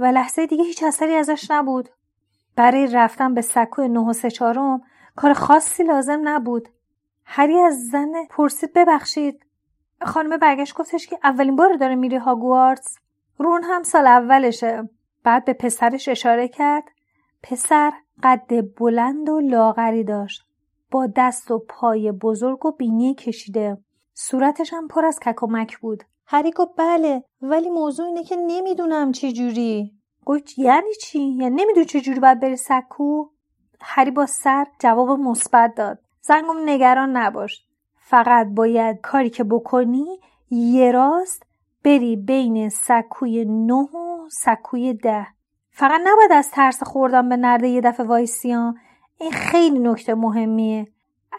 [0.01, 1.89] و لحظه دیگه هیچ اثری ازش نبود.
[2.55, 4.81] برای رفتن به سکو نه و سه چهارم
[5.15, 6.69] کار خاصی لازم نبود.
[7.25, 9.45] هری از زن پرسید ببخشید.
[10.01, 12.97] خانم برگشت گفتش که اولین بار داره میری هاگوارتس.
[13.37, 14.89] رون هم سال اولشه.
[15.23, 16.83] بعد به پسرش اشاره کرد.
[17.43, 17.91] پسر
[18.23, 20.45] قد بلند و لاغری داشت.
[20.91, 23.77] با دست و پای بزرگ و بینی کشیده.
[24.13, 26.03] صورتش هم پر از ککمک بود.
[26.33, 29.91] هری گفت بله ولی موضوع اینه که نمی‌دونم چی جوری
[30.25, 33.25] گفت یعنی چی؟ یعنی نمی‌دونی چه جوری باید بری سکو؟
[33.81, 35.99] هری با سر جواب مثبت داد.
[36.21, 37.65] زنگم نگران نباش.
[37.95, 41.43] فقط باید کاری که بکنی یه راست
[41.83, 45.27] بری بین سکوی نه و سکوی ده.
[45.71, 48.77] فقط نباید از ترس خوردن به نرده یه دفعه وایسیان.
[49.17, 50.87] این خیلی نکته مهمیه.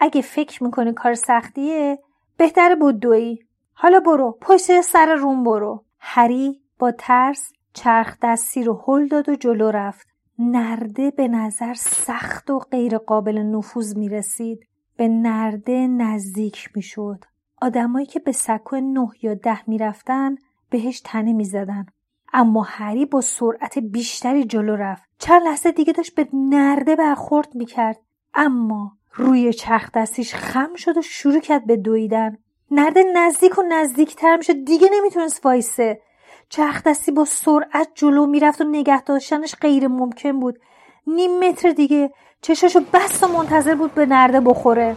[0.01, 1.99] اگه فکر می‌کنی کار سختیه
[2.37, 3.39] بهتر بدوی
[3.73, 5.83] حالا برو پشت سر روم برو.
[5.99, 10.07] هری با ترس چرخ دستی رو هل داد و جلو رفت.
[10.39, 17.25] نرده به نظر سخت و غیر قابل نفوذ می رسید به نرده نزدیک می شد
[17.61, 20.35] آدمایی که به سکو نه یا ده می رفتن
[20.69, 21.85] بهش تنه می زدن.
[22.33, 25.03] اما هری با سرعت بیشتری جلو رفت.
[25.19, 27.99] چند لحظه دیگه داشت به نرده برخورد می کرد
[28.33, 32.37] اما روی چرخ دستیش خم شد و شروع کرد به دویدن.
[32.71, 34.65] نرده نزدیک و نزدیکتر می‌شد.
[34.65, 36.01] دیگه نمی‌تونست وایسه.
[36.49, 40.59] چرخ دستی با سرعت جلو می‌رفت و نگه داشتنش غیر ممکن بود.
[41.07, 44.95] نیم متر دیگه چشاشو بست و منتظر بود به نرده بخوره.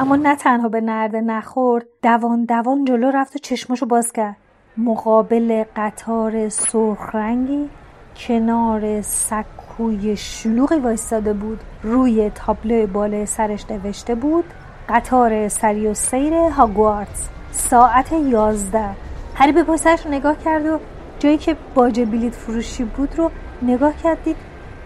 [0.00, 4.36] اما نه تنها به نرده نخورد دوان دوان جلو رفت و چشماشو باز کرد.
[4.76, 7.70] مقابل قطار سرخ رنگی
[8.16, 11.60] کنار سکوی شلوغی وایستاده بود.
[11.82, 14.44] روی تابلو بالای سرش نوشته بود
[14.88, 18.88] قطار سری و سیر هاگوارتس ساعت یازده.
[19.34, 20.78] هری به پسرش نگاه کرد و
[21.18, 23.30] جایی که باج بلیت فروشی بود رو
[23.62, 24.36] نگاه کردید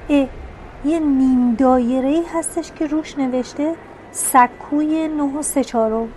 [0.08, 0.26] اه
[0.84, 3.74] یه نیم دایره هستش که روش نوشته
[4.12, 6.08] سکوی نه و سه چارم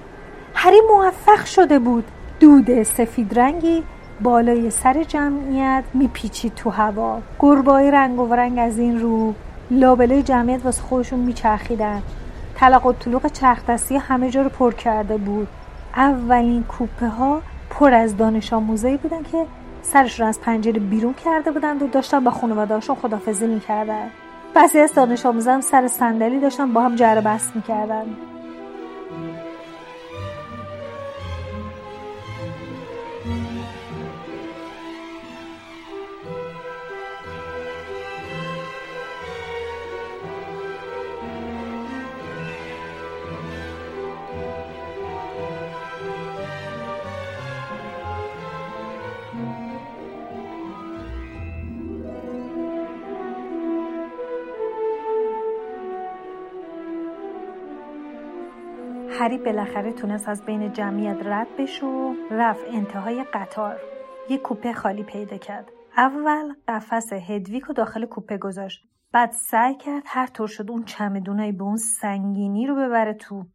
[0.53, 2.03] هری موفق شده بود.
[2.39, 3.83] دود سفید رنگی
[4.21, 7.21] بالای سر جمعیت میپیچید تو هوا.
[7.39, 9.33] گربای رنگ و رنگ از این رو
[9.71, 12.01] لابلای جمعیت واسه خودشون میچرخیدن.
[12.63, 15.47] تلق و طلوق چرخ دستی همه جا رو پر کرده بود.
[15.95, 19.45] اولین کوپه ها پر از دانش آموزایی بودن که
[19.81, 24.09] سرشون از پنجره بیرون کرده بودند و داشتن با خانوادهاشون خدافزی می‌کردن.
[24.53, 28.05] بعضی از دانش آموزان سر صندلی داشتن با هم جره بست می‌کردن.
[59.23, 63.79] هری بالاخره تونست از بین جمعیت رد بشه و رفت انتهای قطار.
[64.29, 65.71] یه کوپه خالی پیدا کرد.
[65.97, 68.87] اول قفس هدویک رو داخل کوپه گذاشت.
[69.11, 73.45] بعد سعی کرد هر طور شد اون چمدونایی به اون سنگینی رو ببره تو.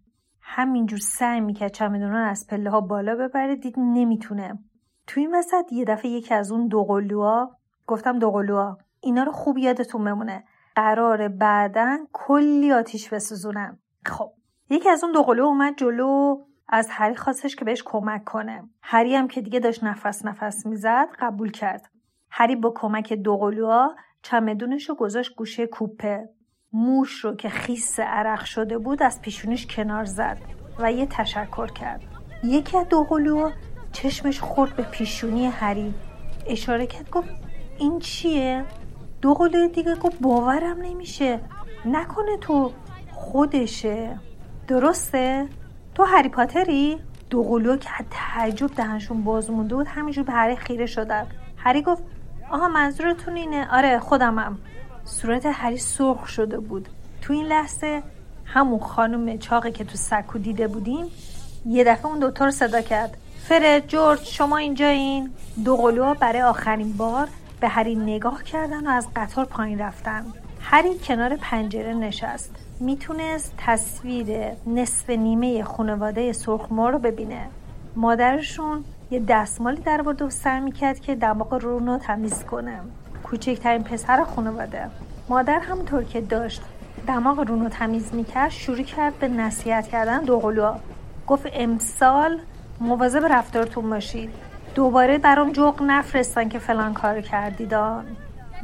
[0.42, 4.58] همینجور سعی می‌کرد چمدونا از پله ها بالا ببره دید نمی‌تونه.
[5.06, 10.04] تو این وسط یه دفعه یکی از اون دوقلوها گفتم دوقلوها اینا رو خوب یادتون
[10.04, 10.44] بمونه.
[10.76, 13.78] قرار بعدا کلی آتیش بسوزونن.
[14.06, 14.37] خب
[14.70, 16.36] یکی از اون دوقلو اومد جلو
[16.68, 18.68] از هری خواستش که بهش کمک کنه.
[18.82, 21.90] هری هم که دیگه داشت نفس نفس می‌زد قبول کرد.
[22.30, 26.28] هری با کمک دوقلوها چمدونش رو گذاشت گوشه کوپه.
[26.72, 30.38] موش رو که خیس عرق شده بود از پیشونش کنار زد
[30.78, 32.02] و یه تشکر کرد.
[32.44, 33.52] یکی از دوقلوها
[33.92, 35.94] چشمش خورد به پیشونی هری.
[36.46, 37.28] اشاره کرد گفت
[37.78, 38.64] این چیه؟
[39.22, 41.40] دوقلوی دیگه گفت باورم نمیشه.
[41.84, 42.72] نکنه تو
[43.12, 44.20] خودشه.
[44.68, 45.46] درسته؟
[45.94, 46.98] تو هری پاتری؟
[47.30, 51.26] دوقلو که تعجب دهنشون باز مونده بود همینجور به هری خیره شدن.
[51.56, 52.02] هری گفت
[52.50, 54.58] آها منظورتون اینه؟ آره خودمم
[55.04, 56.88] صورت هری سرخ شده بود.
[57.22, 58.02] تو این لحظه
[58.44, 61.06] همون خانم چاقی که تو سکو دیده بودیم
[61.66, 63.16] یه دفعه اون دوتا رو صدا کرد.
[63.48, 65.30] فرد جورج شما اینجا این
[65.64, 67.28] دوقلوها برای آخرین بار
[67.60, 70.24] به هری نگاه کردن و از قطار پایین رفتن.
[70.60, 72.67] هری کنار پنجره نشست.
[72.80, 74.26] می‌تونست تصویر
[74.66, 77.46] نصف نیمه خانواده سرخمار رو ببینه.
[77.96, 82.80] مادرشون یه دستمالی در برده و سر می‌کرد که دماغ رونو تمیز کنه.
[83.24, 84.90] کوچکترین پسر خانواده.
[85.28, 86.62] مادر همونطور که داشت
[87.06, 90.80] دماغ رونو تمیز می‌کرد شروع کرد به نصیحت کردن دوقلوها.
[91.26, 92.38] گفت امسال
[92.80, 94.30] مواظب رفتارتون باشید
[94.74, 98.04] دوباره برام جوق نفرستن که فلان کار کردیدان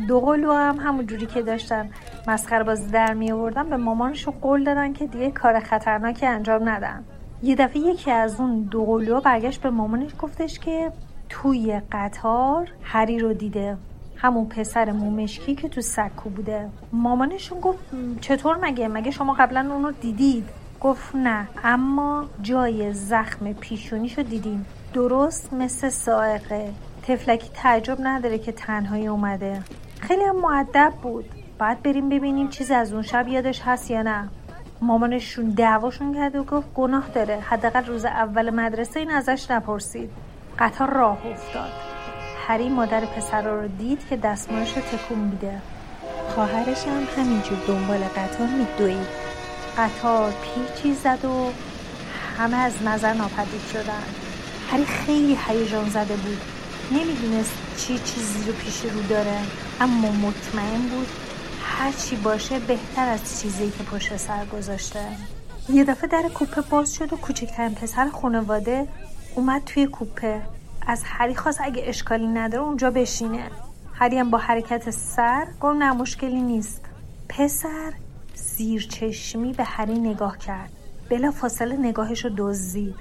[0.09, 1.91] دوقلو هم همون جوری که داشتن
[2.29, 7.05] مسخره بازی در می آوردن به مامانشون قول دادن که دیگه کار خطرناکی انجام ندن.
[7.43, 10.93] یه دفعه یکی از اون دوقلو برگشت به مامانش گفتش که
[11.29, 13.77] توی قطار هری رو دیده
[14.17, 16.69] همون پسر مومشکی که تو سکو بوده.
[16.93, 17.79] مامانشون گفت
[18.21, 20.49] چطور مگه؟ مگه شما قبلا اونو دیدید؟
[20.81, 24.67] گفت نه اما جای زخم پیشونیشو دیدیم.
[24.93, 26.71] درست مثل سائقه.
[27.03, 29.63] تفلکی تعجب نداره که تنهایی اومده.
[30.09, 31.25] خیلی هم معدب بود.
[31.59, 34.29] باید بریم ببینیم چیزی از اون شب یادش هست یا نه.
[34.81, 37.41] مامانشون دعواشون کرد و گفت گناه داره.
[37.41, 40.11] حداقل روز اول مدرسه این ازش نپرسید.
[40.59, 41.71] قطار راه افتاد.
[42.49, 45.61] هری مادر پسر رو دید که دستمالش رو تکون میده.
[46.35, 49.07] خواهرش هم همینجور دنبال قطار میدوید.
[49.79, 51.51] قطار پیچی زد و
[52.39, 54.05] همه از نظر ناپدید شدن.
[54.71, 56.41] هری خیلی هیجان زده بود.
[56.91, 59.39] نمی‌دونست چی چیزی رو پیش رو داره.
[59.81, 61.09] اما مطمئن بود
[61.63, 65.01] هر چی باشه بهتر از چیزی که پشت سر گذاشته.
[65.69, 68.89] یه دفعه در کوپه باز شد و کوچکترین پسر خانواده
[69.35, 70.43] اومد توی کوپه.
[70.87, 73.51] از هری خواست اگه اشکالی نداره اونجا بشینه.
[73.95, 76.81] هری هم با حرکت سر گفت نه مشکلی نیست.
[77.29, 77.93] پسر
[78.35, 80.71] زیر چشمی به هری نگاه کرد.
[81.11, 82.95] بلا فاصله نگاهش رو دزدید.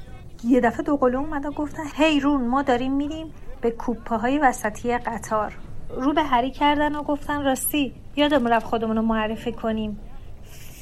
[0.43, 4.39] یه دفعه دو قلو اومد و گفتن هی رون ما داریم میریم به کوپه های
[4.39, 5.53] وسطی قطار.
[5.97, 9.99] رو به هری کردن و گفتن راستی یادمون رفت خودمون رو معرفی کنیم.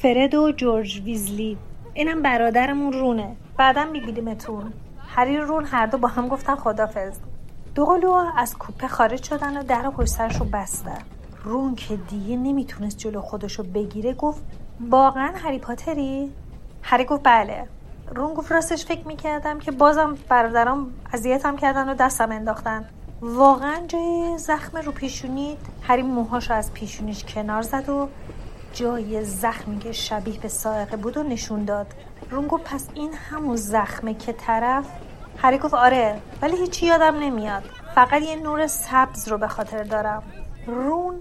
[0.02, 1.58] فرد و جورج ویزلی.
[1.94, 3.36] اینم برادرمون رونه.
[3.58, 4.74] بعدا میبینیمتون.
[5.08, 7.20] هری رون هر دو با هم گفتن خدافز
[7.76, 10.98] دو قلو از کوپه خارج شدن و در پشت سرش رو بستن.
[11.44, 14.44] رون که دیگه نمی‌تونست جلو خودش رو بگیره گفت
[14.90, 16.32] واقعا هری پاتری؟
[16.82, 17.68] هری گفت بله.
[18.16, 22.86] رون گفت راستش فکر می‌کردم که بازم برادرام اذیتم کردن و دستم انداختن.
[23.24, 25.58] واقعا جای زخم رو پیشونید.
[25.82, 28.10] هری موهاش از پیشونیش کنار زد و
[28.74, 31.88] جای زخمی که شبیه به سائقه بود و نشون داد.
[32.30, 34.86] رون گفت پس این همون زخمه که طرف؟
[35.38, 37.64] هری گفت آره ولی هیچی یادم نمیاد.
[37.96, 40.24] فقط یه نور سبز رو به خاطر دارم.
[40.68, 41.16] رون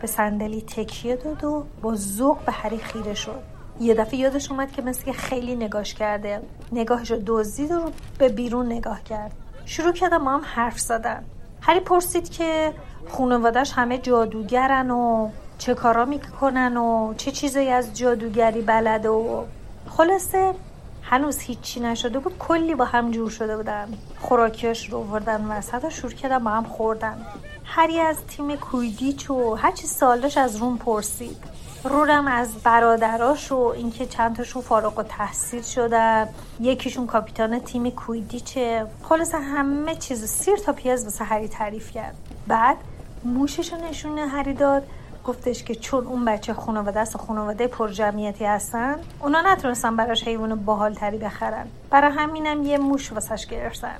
[0.00, 3.42] به صندلی تکیه داد و با ذوق به هری خیره شد.
[3.80, 6.42] یه دفعه یادش اومد که مثل خیلی نگاش کرده.
[6.72, 9.32] نگاهش رو دزدید و به بیرون نگاه کرد.
[9.64, 11.24] شروع کردم ما هم حرف زدن.
[11.66, 12.72] هری پرسید که
[13.08, 19.44] خانوادش همه جادوگرن و چه کارا می‌کنن و چه چیزایی از جادوگری بلده و
[19.88, 20.54] خلاصه
[21.02, 22.38] هنوز هیچی نشده بود.
[22.38, 23.88] کلی با هم جور شده بودن.
[24.20, 27.26] خوراکیاش رو وردن وسط و شروع کردن با هم خوردن.
[27.64, 31.53] هری از تیم کویدیچ و هرچی سالش از روم پرسید.
[31.84, 36.28] رورم از برادراش و اینکه چند تاشون فارغ و تحصیل شدن
[36.60, 38.86] یکیشون کاپیتان تیم کویدیچه.
[39.02, 42.14] خلاص همه چیز سیر تا پیاز واسه هری تعریف کرد.
[42.46, 42.76] بعد
[43.24, 44.82] موشش رو نشونه هری داد.
[45.24, 50.54] گفتش که چون اون بچه خانواده است و خانواده پرجمعیتی هستن اونا نتونستن براش حیوان
[50.54, 51.66] باحال تری بخرن.
[51.90, 53.98] برای همینم یه موش واسش گرفتن.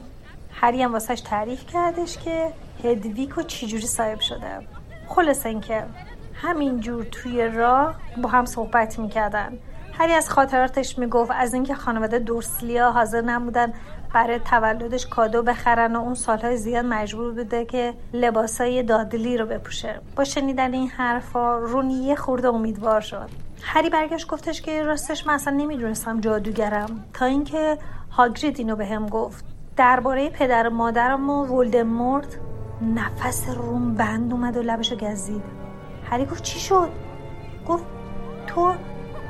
[0.53, 2.53] هری هم واسش تعریف کردش که
[2.85, 4.67] هدویکو چجوری صاحب شده.
[5.09, 5.85] خلاص اینکه
[6.45, 9.59] همینجور توی راه با هم صحبت می‌کردن.
[9.93, 13.73] هری از خاطراتش می‌گفت از اینکه خانواده دورسلیا حاضر نبودن
[14.15, 20.01] برای تولدش کادو بخرن و اون سالهای زیاد مجبور بوده که لباسای دادلی رو بپوشه.
[20.17, 23.29] با شنیدن این حرفا رونی یه خورده امیدوار شد.
[23.63, 27.05] هری برگشت گفتش که راستش من اصلا نمی‌دونستم جادوگرم.
[27.15, 27.79] تا اینکه
[28.11, 29.45] هاگرید اینو به هم گفت.
[29.77, 32.39] درباره پدر و مادرم و ولدمورت
[32.95, 35.64] نفس روم بند اومد و لبشو گزید.
[36.15, 36.89] هری گفت چی شد؟
[37.69, 37.85] گفت
[38.47, 38.75] تو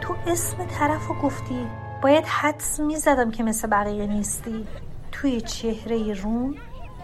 [0.00, 1.66] تو اسم طرف رو گفتی.
[2.02, 4.66] باید حدس می‌زدم که مثل بقیه نیستی.
[5.12, 6.54] توی چهره روم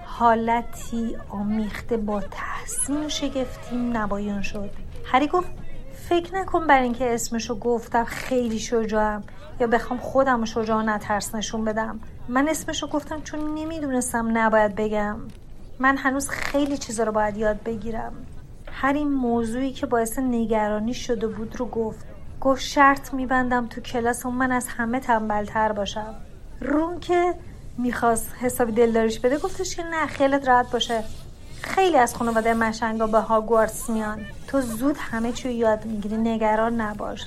[0.04, 4.70] حالتی آمیخته با تحسین و شگفتی نبایان شد.
[5.04, 5.48] هری گفت
[6.08, 9.22] فکر نکن بر اینکه اسمشو گفتم خیلی شجاعم
[9.60, 12.00] یا بخوام خودم شجاع نترس نشون بدم.
[12.28, 15.16] من اسمشو گفتم چون نمی‌دونستم نباید بگم.
[15.78, 18.12] من هنوز خیلی چیزا رو باید یاد بگیرم.
[18.72, 22.04] هر این موضوعی که باعث نگرانی شده بود رو گفت.
[22.40, 26.14] گفت شرط میبندم تو کلاس من از همه تنبلتر باشم.
[26.60, 27.34] رون که
[27.78, 31.04] می‌خواست حسابی دلداریش بده گفتش که نه خیلت راحت باشه.
[31.62, 34.20] خیلی از خانواده مشنگا به هاگوارتس میان.
[34.48, 37.26] تو زود همه چی یاد می‌گیری نگران نباش.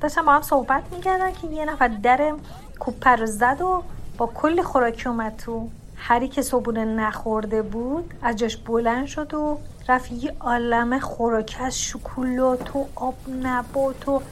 [0.00, 2.32] داشتم با هم صحبت می‌کردن که یه نفر در
[2.78, 3.82] کوپه رو زد و
[4.18, 5.68] با کلی خوراکی اومد تو.
[5.96, 12.76] هری که صبونه نخورده بود از جاش بلند شد و یه عالم خوراکی از شکلات
[12.76, 14.22] و آب نبات و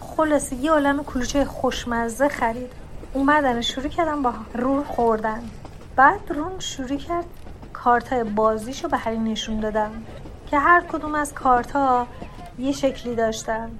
[0.00, 2.72] خلاصه یه عالم کلوچه خوشمزه خرید.
[3.14, 5.42] اومدن شروع کردن با رون خوردن.
[5.96, 7.24] بعد رون شروع کرد
[7.72, 9.90] کارت بازیشو به هری نشون دادن
[10.50, 12.06] که هر کدوم از کارت ها
[12.58, 13.70] یه شکلی داشتن.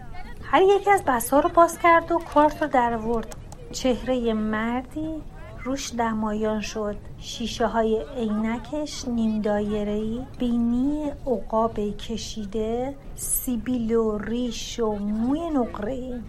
[0.42, 3.36] هر یکی از بسا رو باز کرد و کارت رو در ورد.
[3.72, 5.22] چهره مردی
[5.66, 6.96] روش دمایان شد.
[7.18, 10.26] شیشه های عینکش نیم دایره‌ای.
[10.38, 16.20] بینی عقاب کشیده سیبیل و ریش و موی نقره.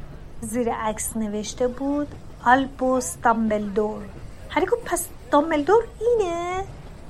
[0.41, 2.07] زیر عکس نوشته بود
[2.45, 4.03] آلبوس دامبلدور
[4.71, 6.63] گفت پس دامبلدور اینه؟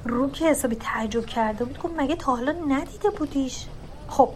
[0.06, 3.66] رو که حسابی تعجب کرده بود گفت مگه تا حالا ندیده بودیش؟
[4.08, 4.30] خب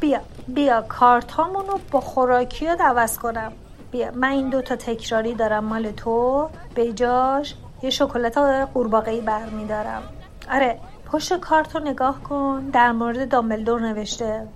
[0.00, 3.52] بیا بیا کارتامونو با خوراکیات عوض کنم.
[3.90, 4.10] بیا.
[4.14, 8.38] من این دوتا تکراری دارم مال تو به جاش یه شکلات
[8.74, 10.02] قورباغه‌ای برمیدارم.
[10.50, 12.70] آره پشت کارت رو نگاه کن.
[12.72, 14.46] در مورد دامبلدور نوشته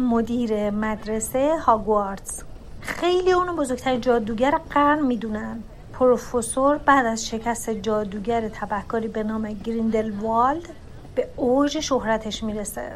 [0.00, 2.42] مدیر مدرسه هاگوارتس
[2.80, 5.62] خیلی اونو بزرگترین جادوگر قرن می‌دونن.
[5.92, 10.68] پروفسور بعد از شکست جادوگر تبهکاری به نام گریندلوالد
[11.14, 12.92] به اوج شهرتش می‌رسه.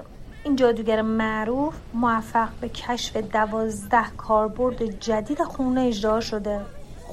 [0.49, 6.61] این جادوگر معروف موفق به کشف دوازده کاربرد جدید خونه اجرا شده.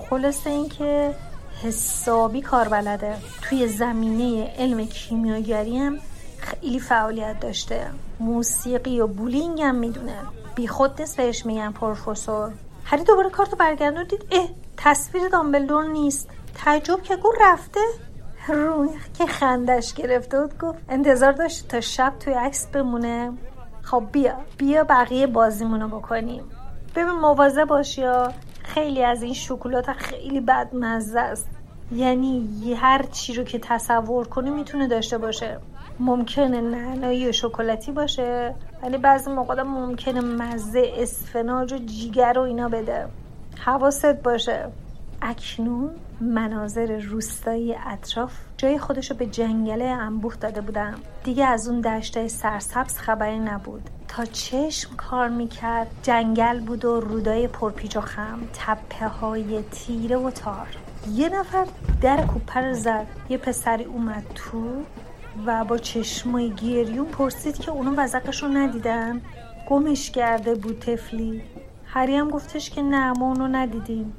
[0.09, 1.15] خلاصه اینکه
[1.63, 5.97] حسابی کار بلده توی زمینه علم کیمیاگری هم
[6.37, 7.87] خیلی فعالیت داشته.
[8.19, 10.17] موسیقی و بولینگ هم می‌دونه.
[10.55, 12.51] بی خود نیست بهش میگن پروفسور.
[12.85, 16.29] هری دوباره کارتو برگردون دید اه تصویر دامبلدور نیست.
[16.55, 17.79] تعجب که گفت رفته؟
[18.53, 23.31] رون که خندش گرفته بود گفت انتظار داشت تا شب توی عکس بمونه.
[23.81, 26.43] خب بیا بیا بقیه بازیمونو بکنیم.
[26.95, 28.33] ببین مواظب باش یا
[28.63, 31.47] خیلی از این شکلات خیلی بدمزه است.
[31.91, 35.59] یعنی هر چی رو که تصور کنی می‌تونه داشته باشه.
[35.99, 42.69] ممکنه نعنایی و شکلاتی باشه ولی بعضی موقع ممکنه مزه اسفناج و جیگر و اینا
[42.69, 43.05] بده.
[43.59, 44.71] حواست باشه.
[45.27, 45.89] اکنون
[46.21, 50.95] مناظر روستایی اطراف جای خودشو به جنگله انبوه داده بودم.
[51.23, 53.89] دیگه از اون دشتای سرسبز خبری نبود.
[54.07, 60.31] تا چشم کار می‌کرد جنگل بود و رودای پرپیچ و خم تپه های تیره و
[60.31, 60.67] تار.
[61.13, 61.65] یه نفر
[62.01, 63.07] در کوپر زد.
[63.29, 64.83] یه پسری اومد تو
[65.45, 69.21] و با چشمای گریون پرسید که اونو وزقش رو ندیدن.
[69.69, 71.41] گمش کرده بود تفلی
[71.85, 74.13] هری هم گفتش که نه ما اونو ندیدیم.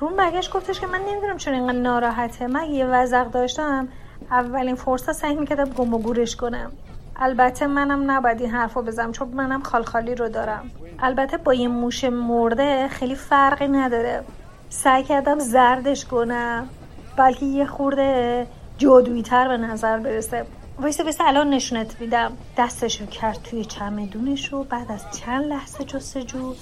[0.00, 2.46] رون برگشت گفتش که من نمی‌دونم چرا اینقدر ناراحته.
[2.46, 3.88] من یه وزق داشتم
[4.30, 6.72] اولین فرصت سعی می‌کردم گم و گورش کنم.
[7.16, 10.70] البته منم نباید این حرفو بزنم چون منم خالخالی رو دارم.
[10.98, 14.24] البته با یه موش مرده خیلی فرقی نداره.
[14.68, 16.68] سعی کردم زردش کنم
[17.16, 18.46] بلکه یه خورده
[18.78, 20.46] جادویی تر به نظر برسه.
[20.80, 22.32] وایسه وایسه الان نشونت میدم.
[22.58, 26.54] دستشو کرد توی چمدونش و بعد از چند لحظه جستجو.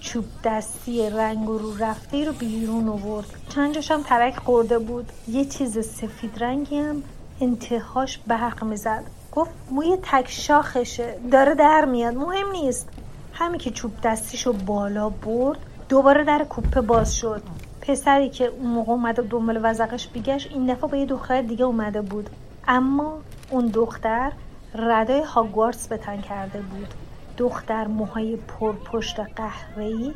[0.00, 3.26] چوب دستی رنگ رو رفته رو بیرون آورد.
[3.48, 5.12] چند جاشم ترک خورده بود.
[5.28, 7.02] یه چیز سفید رنگی هم
[7.40, 11.18] انتهاش برق می‌زد گفت موی تک شاخشه.
[11.32, 12.14] داره در میاد.
[12.14, 12.88] مهم نیست.
[13.32, 17.42] همین که چوب دستیشو بالا برد دوباره در کوپه باز شد.
[17.80, 22.00] پسری که اون موقع اومده دنبال وزقش بیگشت این دفعه با یه دختر دیگه اومده
[22.00, 22.30] بود.
[22.68, 23.18] اما
[23.50, 24.32] اون دختر
[24.74, 26.94] ردای هاگوارتس به تن کرده بود.
[27.38, 30.14] دختر موهای پرپشت قهوه‌ای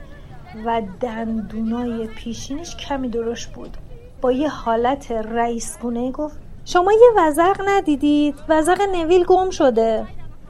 [0.64, 3.76] و دندونای پیشینش کمی درشت بود.
[4.20, 10.06] با یه حالت رئیسگونه گفت شما یه وزق ندیدید؟ وزق نویل گم شده.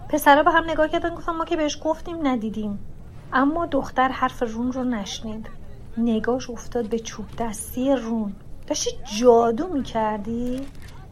[0.08, 2.78] پسرا به هم نگاه کردن گفتم ما که بهش گفتیم ندیدیم.
[3.32, 5.46] اما دختر حرف رون رو نشنید.
[5.98, 8.32] نگاش افتاد به چوب دستی رون.
[8.66, 10.60] داشتی جادو می‌کردی؟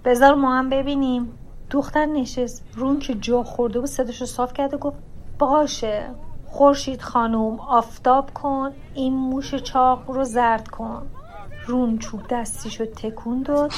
[0.04, 1.38] بذار ما هم ببینیم.
[1.70, 2.64] دختر نشست.
[2.74, 4.96] رون که جا خورده بود صداشو صاف کرده گفت
[5.40, 6.10] باشه.
[6.46, 11.06] خورشید خانوم آفتاب کن این موش چاق رو زرد کن.
[11.66, 13.72] رون چوب دستیشو تکون داد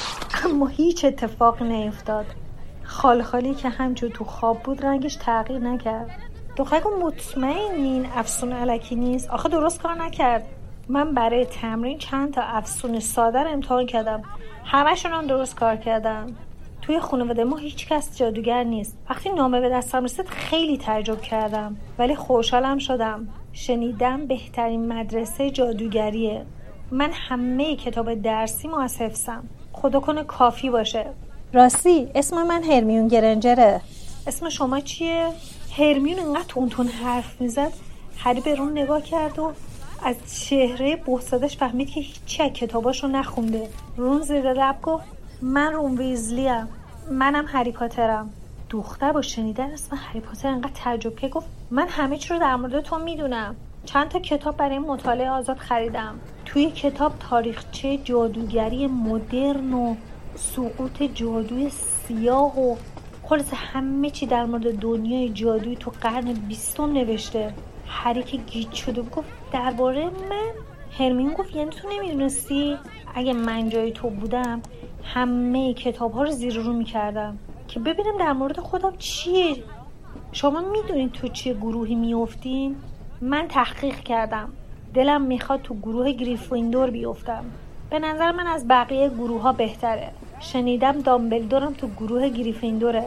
[0.45, 2.25] اما هیچ اتفاق نیفتاد.
[2.83, 6.09] خال خالی که همجور تو خواب بود رنگش تغییر نکرد.
[6.57, 10.45] دختر مطمئنین افسون علکی نیست؟ آخه درست کار نکرد.
[10.89, 14.23] من برای تمرین چند تا افسون ساده رو امتحان کردم.
[14.65, 16.27] همشون هم درست کار کردم
[16.85, 18.97] توی خانواده ما هیچ کس جادوگر نیست.
[19.09, 21.77] وقتی نامه به دستم رسید خیلی تعجب کردم.
[21.99, 23.27] ولی خوشحالم شدم.
[23.53, 26.45] شنیدم بهترین مدرسه جادوگریه.
[26.91, 29.43] من همه کتاب درسی ما از حفظم.
[29.73, 31.05] خدا کنه کافی باشه.
[31.53, 33.81] راستی اسم من هرمیون گرنجره.
[34.27, 35.27] اسم شما چیه؟
[35.77, 37.73] هرمیون اینقدر تون حرف می‌زد.
[38.17, 39.51] هری به رون نگاه کرد و
[40.03, 43.69] از چهره بحثادش فهمید که هیچی از کتاباش رو نخونده.
[43.97, 45.05] رون زیر لب گفت
[45.41, 46.67] من رون ویزلیم
[47.11, 48.29] منم هری پاترم.
[48.69, 52.55] دختر با شنیدن اسم هری پاتر انقدر تعجب که گفت من همه چی رو در
[52.55, 53.55] مورد تو می‌دونم.
[53.85, 56.15] چند تا کتاب برای مطالعه آزاد خریدم.
[56.45, 59.95] توی کتاب تاریخچه جادوگری مدرن و
[60.35, 62.75] سقوط جادوی سیاه و
[63.23, 67.53] خلاص همه چی در مورد دنیای جادویی تو قرن بیستم نوشته.
[67.87, 70.51] هری که گیج شده گفت درباره من؟
[70.99, 72.77] هرمین گفت یعنی تو نمی‌دونستی؟
[73.15, 74.61] اگه من جای تو بودم
[75.03, 77.37] همه کتاب ها رو زیر رو می‌کردم
[77.67, 79.55] که ببینم در مورد خودم چیه.
[80.31, 82.75] شما می‌دونید تو چه گروهی میافتین؟
[83.21, 84.49] من تحقیق کردم.
[84.93, 87.45] دلم می‌خواد تو گروه گریفیندور بیفتم.
[87.89, 90.11] به نظر من از بقیه گروه ها بهتره.
[90.39, 93.05] شنیدم دامبلدورم تو گروه گریفیندوره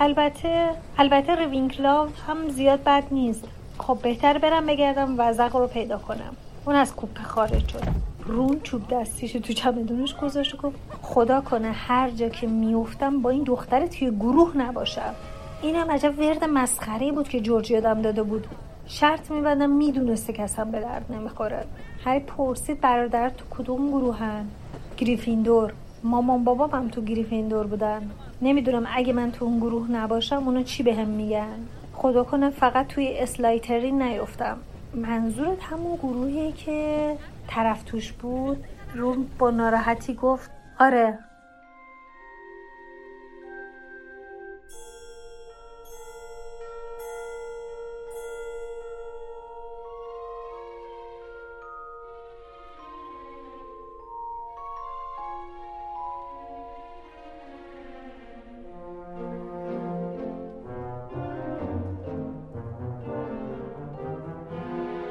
[0.00, 3.44] البته البته روینکلاو هم زیاد بد نیست.
[3.78, 6.36] خب بهتر برم بگردم وزق رو پیدا کنم.
[6.66, 7.82] اون از کوپه خارج شد.
[8.28, 13.42] رون چوب دستیشو تو چمدونش گذاشت گفت خدا کنه هر جا که میفتم با این
[13.42, 15.14] دختر توی گروه نباشم.
[15.62, 18.46] اینم عجب ورد مسخره بود که جورج یادم داده بود.
[18.86, 21.64] شرط میبندم می‌دونسته کسم به درد نمی‌خوره.
[22.04, 24.44] هری پرسید برادر تو کدوم گروهن؟
[24.96, 25.72] گریفیندور.
[26.04, 28.10] مامان بابام هم تو گریفیندور بودن.
[28.42, 31.58] نمی‌دونم اگه من تو اون گروه نباشم اونا چی بهم هم میگن.
[31.94, 34.56] خدا کنه فقط توی اسلایتری نیفتم.
[34.94, 37.16] منظورت همون گروهی که
[37.48, 41.18] طرف توش بود رو با ناراحتی گفت آره.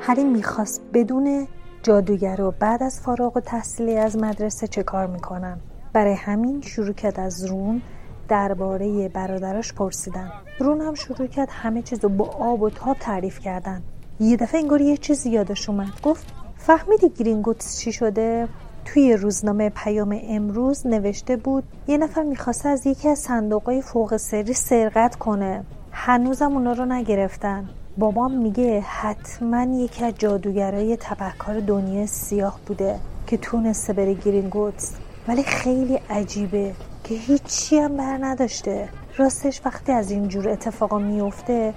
[0.02, 1.48] هری می‌خواست بدون
[1.88, 5.58] جادوگر و بعد از فارغ و تحصیلی از مدرسه چه کار می‌کنن؟
[5.94, 7.82] برای همین شروع کرد از رون
[8.28, 10.32] درباره برادراش پرسیدن.
[10.60, 13.82] رون هم شروع کرد همه چیز رو با آب و تاب تعریف کردن.
[14.20, 16.02] یه دفعه انگار یه چیزی یادش اومد.
[16.04, 18.48] گفت فهمیدی گرینگوتس چی شده؟
[18.86, 24.54] توی روزنامه پیام امروز نوشته بود یه نفر می‌خواسته از یکی از صندوقهای فوق سری
[24.54, 25.64] سرقت کنه.
[25.92, 27.70] هنوزم اونا رو نگرفتن.
[28.00, 34.94] بابام میگه حتما یکی از جادوگرای تبهکار دنیا سیاه بوده که تونسته بره گرینگوتس
[35.28, 36.74] ولی خیلی عجیبه
[37.04, 38.90] که هیچی هم بر نداشته.
[39.18, 41.74] راستش وقتی از اینجور اتفاقا میفته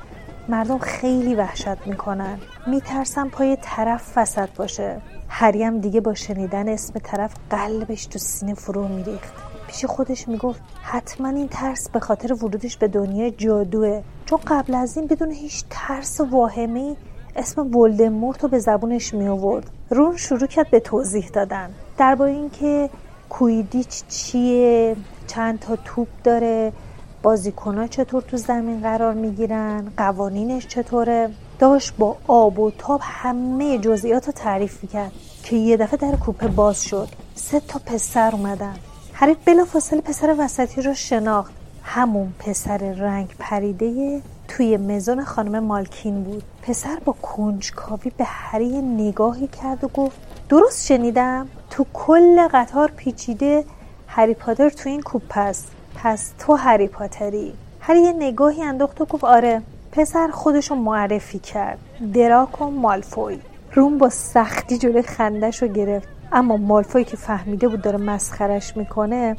[0.48, 2.38] مردم خیلی وحشت می‌کنن.
[2.66, 5.00] میترسن پای طرف وسط باشه.
[5.28, 9.49] هریم دیگه با شنیدن اسم طرف قلبش تو سینه فرو میریخت.
[9.70, 14.02] پیش خودش می‌گفت حتما این ترس به خاطر ورودش به دنیای جادوه.
[14.26, 16.96] چون قبل از این بدون هیچ ترس و واهمه
[17.36, 21.70] اسم ولدمورت رو به زبونش می آورد رون شروع کرد به توضیح دادن.
[21.98, 22.90] درباره اینکه
[23.28, 24.96] کویدیچ چیه
[25.26, 26.72] چند تا توپ داره
[27.22, 31.30] بازیکنها چطور تو زمین قرار می‌گیرن قوانینش چطوره.
[31.58, 35.12] داشت با آب و تاب همه جزئیات رو تعریف کرد
[35.42, 37.08] که یه دفعه در کوپه باز شد.
[37.34, 38.74] سه تا پسر اومدن.
[39.20, 41.52] هری بلافاصله پسر وسطی رو شناخت.
[41.82, 46.42] همون پسر رنگ پریده توی مزون خانم مالکین بود.
[46.62, 50.16] پسر با کنجکاوی به هری نگاهی کرد و گفت
[50.48, 51.48] درست شنیدم.
[51.70, 53.64] تو کل قطار پیچیده
[54.06, 55.68] هری پاتر تو این کوپ است.
[55.96, 57.52] پس تو هری پاتری.
[57.80, 59.62] هری یه نگاهی انداخت و گفت آره
[59.92, 61.78] پسر خودشو معرفی کرد.
[62.14, 63.38] دراکو مالفوی.
[63.74, 66.19] روم با سختی جلوی خندش رو گرفت.
[66.33, 69.37] اما مالفوی که فهمیده بود داره مسخرش می‌کنه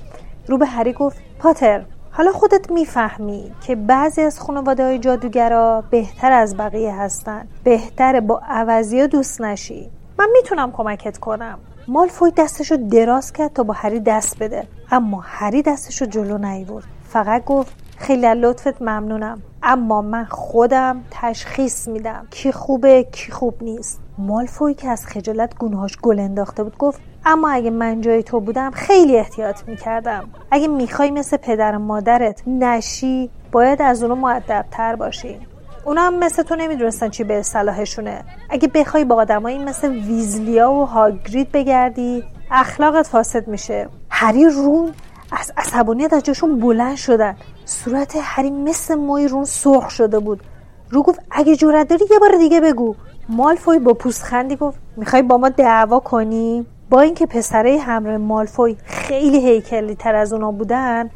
[0.47, 6.31] رو به هری گفت پاتر حالا خودت می‌فهمی که بعضی از خانواده های جادوگرا بهتر
[6.31, 7.47] از بقیه هستن.
[7.63, 9.89] بهتر با عوضی دوست نشی.
[10.19, 11.59] من می‌تونم کمکت کنم.
[11.87, 14.67] مالفوی دستشو دراز کرد تا با هری دست بده.
[14.91, 16.85] اما هری دستشو جلو نیورد.
[17.09, 19.41] فقط گفت خیلی لطفت ممنونم.
[19.63, 22.27] اما من خودم تشخیص میدم.
[22.29, 23.99] کی خوبه کی خوب نیست.
[24.21, 28.71] مالفوی که از خجالت گونهاش گل انداخته بود گفت اما اگه من جای تو بودم
[28.71, 30.29] خیلی احتیاط می‌کردم.
[30.51, 35.39] اگه می‌خوای مثل پدر مادرت نشی باید از اونو معدبتر باشی.
[35.85, 38.23] اونا هم مثل تو نمی‌دونستن چی به صلاحشونه.
[38.49, 43.89] اگه بخوای با آدمایی مثل ویزلیا و هاگرید بگردی اخلاقت فاسد میشه.
[44.09, 44.91] هری رون
[45.31, 50.43] از عصبانیت از جاشون بلند شدن صورت هری مثل موی رون سرخ شده بود.
[50.89, 52.95] رو گفت اگه جورت داری یه بار دیگه بگو.
[53.29, 59.39] مالفوی با پوستخندی گفت می‌خوای با ما دعوا کنی؟ با اینکه پسره همراه مالفوی خیلی
[59.39, 61.09] هیکلی تر از اونا بودن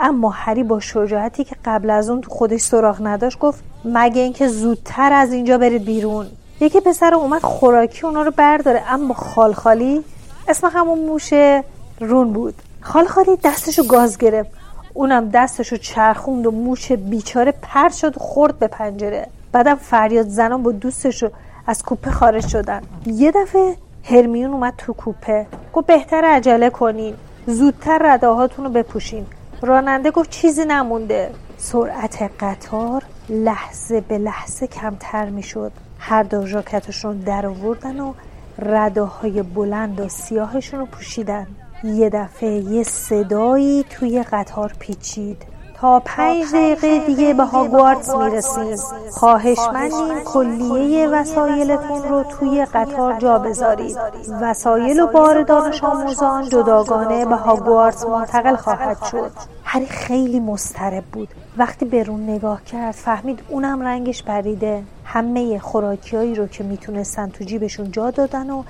[0.00, 4.48] اما هری با شجاعتی که قبل از اون تو خودش سراغ نداشت گفت مگه اینکه
[4.48, 6.26] زودتر از اینجا برید بیرون؟
[6.60, 10.04] یکی پسر اومد خوراکی اونا رو برداره اما خالخالی
[10.48, 11.64] اسم همون موشه
[12.00, 12.54] رون بود.
[12.80, 14.50] خالخالی دستشو گاز گرفت.
[14.94, 19.26] اونم دستشو چرخوند و موش بیچاره پرد شد و خورد به پنجره.
[19.52, 21.30] بعدم فریاد زنان با دوستشو
[21.66, 22.82] از کوپه خارج شدن.
[23.06, 25.46] یه دفعه هرمیون اومد تو کوپه.
[25.72, 27.14] گفت بهتر عجله کنین.
[27.46, 29.26] زودتر رداهاتون رو بپوشین.
[29.62, 31.30] راننده گفت چیزی نمونده.
[31.58, 35.72] سرعت قطار لحظه به لحظه کمتر می‌شد.
[35.98, 38.12] هر دو ژاکتشون در آوردن و
[38.58, 41.46] رداهای بلند و سیاهشون رو پوشیدن.
[41.84, 45.42] یه دفعه یه صدایی توی قطار پیچید.
[45.80, 48.76] تا پنج دقیقه دیگه به هاگوارتس می‌رسیم.
[49.10, 53.96] خواهشمندیم کلیه وسایلتون رو توی قطار جا بذارید.
[54.40, 59.30] وسایل و بار دانش آموزان جداگانه به هاگوارتس منتقل خواهد شد.
[59.64, 61.28] هری خیلی مسترب بود.
[61.56, 64.82] وقتی برون نگاه کرد فهمید اونم رنگش پریده.
[65.04, 68.62] همه خوراکیایی رو که می‌تونستن تو جیبشون جا دادن و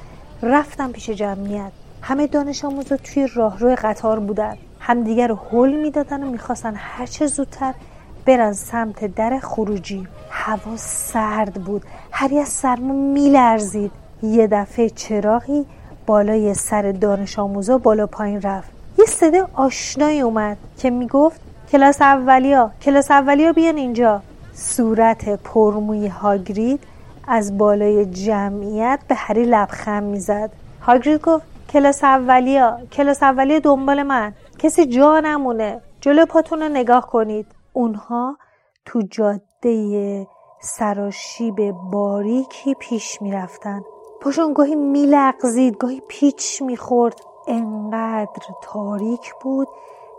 [0.42, 1.72] رفتن پیش جمعیت.
[2.02, 4.56] همه دانش آموزا توی راهرو قطار بودن.
[4.80, 7.74] همدیگر رو حل می‌دادن و می‌خواستن هرچه زودتر
[8.26, 10.06] برن سمت در خروجی.
[10.30, 11.82] هوا سرد بود.
[12.12, 13.92] هری از سرما میلرزید.
[14.22, 15.66] یه دفعه چراغی
[16.06, 18.70] بالای سر دانش آموزا بالا پایین رفت.
[18.98, 21.40] یه صدا آشنایی اومد که می‌گفت
[21.72, 24.22] کلاس اولیا کلاس اولیا بیان اینجا.
[24.54, 26.80] صورت پرموی هاگرید
[27.28, 30.50] از بالای جمعیت به هری لبخند می‌زد.
[30.82, 34.32] هاگرید گفت کلاس اولیا کلاس اولیا دنبال من.
[34.62, 35.80] کسی جا نمونه.
[36.00, 37.46] جلو پاتون رو نگاه کنید.
[37.72, 38.36] اونها
[38.84, 40.26] تو جاده
[40.60, 43.82] سراشیب باریکی پیش می‌رفتن.
[44.20, 47.20] پاشون گاهی میلغزید گاهی پیچ می‌خورد.
[47.48, 49.68] انقدر تاریک بود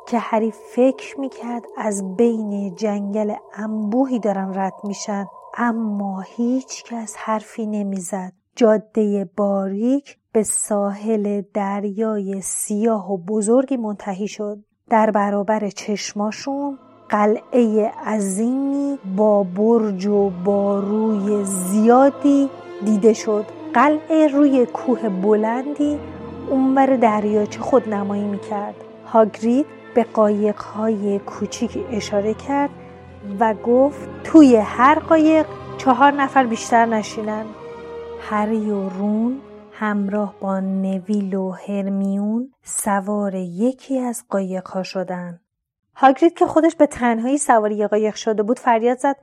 [0.07, 5.25] که هری فکر می‌کرد از بین جنگل انبوهی دارن رد میشن.
[5.57, 8.33] اما هیچ کس حرفی نمی‌زد.
[8.61, 14.57] جاده باریک به ساحل دریای سیاه و بزرگی منتهی شد.
[14.89, 16.77] در برابر چشماشون
[17.09, 22.49] قلعه عظیمی با برج و با روی زیادی
[22.85, 23.45] دیده شد.
[23.73, 25.99] قلعه روی کوه بلندی
[26.49, 28.75] اونور دریاچه خود نمایی می‌کرد.
[29.05, 32.69] هاگرید به قایقهای کوچیک اشاره کرد
[33.39, 35.45] و گفت توی هر قایق
[35.77, 37.45] چهار نفر بیشتر نشینن.
[38.29, 39.41] هری و رون
[39.71, 45.39] همراه با نویل و هرمیون سوار یکی از قایقها شدن
[45.95, 49.15] هاگرید که خودش به تنهایی سواری قایق شده بود فریاد زد.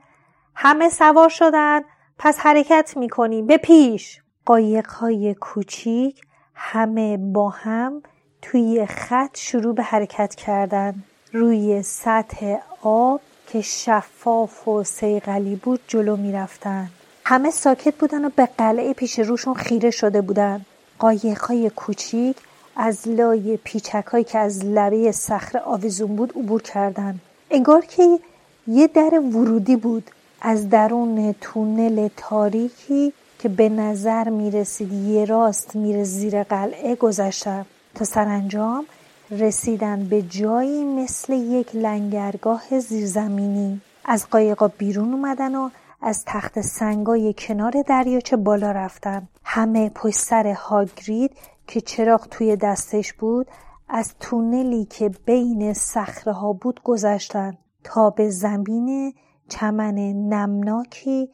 [0.54, 1.80] همه سوار شدن.
[2.18, 3.46] پس حرکت می‌کنیم.
[3.46, 4.22] به پیش.
[4.46, 6.20] قایقهای کوچیک
[6.54, 8.02] همه با هم
[8.42, 10.94] توی خط شروع به حرکت کردن.
[11.32, 16.88] روی سطح آب که شفاف و سیغلی بود جلو می‌رفتن.
[17.28, 20.64] همه ساکت بودن و به قلعه پیش روشون خیره شده بودن.
[20.98, 22.36] قایقهای کوچیک
[22.76, 27.20] از لای پیچک که از لبه صخره آویزون بود عبور کردند
[27.50, 28.18] انگار که
[28.66, 30.10] یه در ورودی بود.
[30.40, 37.66] از درون تونل تاریکی که به نظر می رسید یه راست میره زیر قلعه گذشتن
[37.94, 38.86] تا سرانجام
[39.30, 43.80] رسیدن به جایی مثل یک لنگرگاه زیرزمینی.
[44.04, 45.70] از قایقا بیرون اومدن و
[46.00, 51.36] از تخت سنگای کنار دریاچه بالا رفتن همه پشت سر هاگرید
[51.66, 53.46] که چراغ توی دستش بود
[53.88, 57.58] از تونلی که بین صخره ها بود گذشتن.
[57.84, 59.14] تا به زمین
[59.48, 59.94] چمن
[60.28, 61.30] نمناکی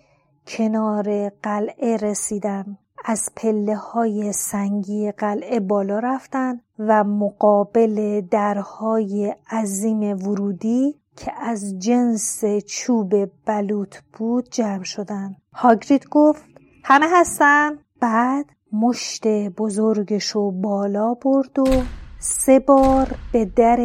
[0.47, 10.95] کنار قلعه رسیدن از پله های سنگی قلعه بالا رفتن و مقابل درهای عظیم ورودی
[11.17, 15.37] که از جنس چوب بلوط بود جمع شدن.
[15.55, 16.45] هاگرید گفت
[16.85, 21.83] همه هستن؟ بعد مشت بزرگشو بالا برد و
[22.19, 23.81] سه بار به در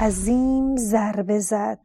[0.00, 1.78] عظیم ضربه زد.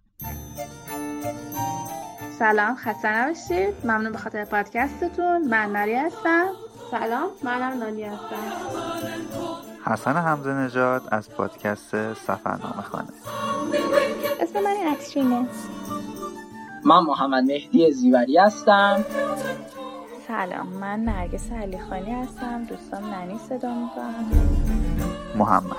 [2.39, 3.73] سلام خسته نباشید.
[3.83, 5.47] ممنون به خاطر پادکستتون.
[5.47, 6.47] من ناری هستم.
[6.91, 8.35] سلام منم نانی هستم.
[9.85, 13.09] حسن حمزه نژاد از پادکست سفرنامه خانه.
[14.43, 15.47] اسم من عطرینه
[16.85, 19.05] من محمد مهدی زیوری هستم.
[20.27, 22.63] سلام من نرگس علیخانی هستم.
[22.63, 24.31] دوستان ننی صدا می‌کنم
[25.35, 25.77] محمد.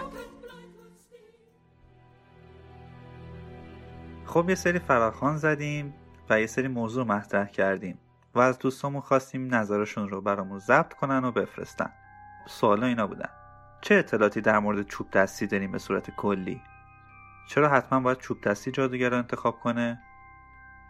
[4.26, 5.94] خب یه سری فراخان زدیم
[6.30, 7.98] و یه سری موضوع مطرح کردیم
[8.34, 11.90] و از دوستامون خواستیم نظرشون رو برامون ضبط کنن و بفرستن.
[12.48, 13.28] سوالا اینا بودن.
[13.80, 16.60] چه اطلاعاتی در مورد چوب دستی داریم به صورت کلی؟
[17.48, 20.02] چرا حتما باید چوب دستی جادوگر رو انتخاب کنه؟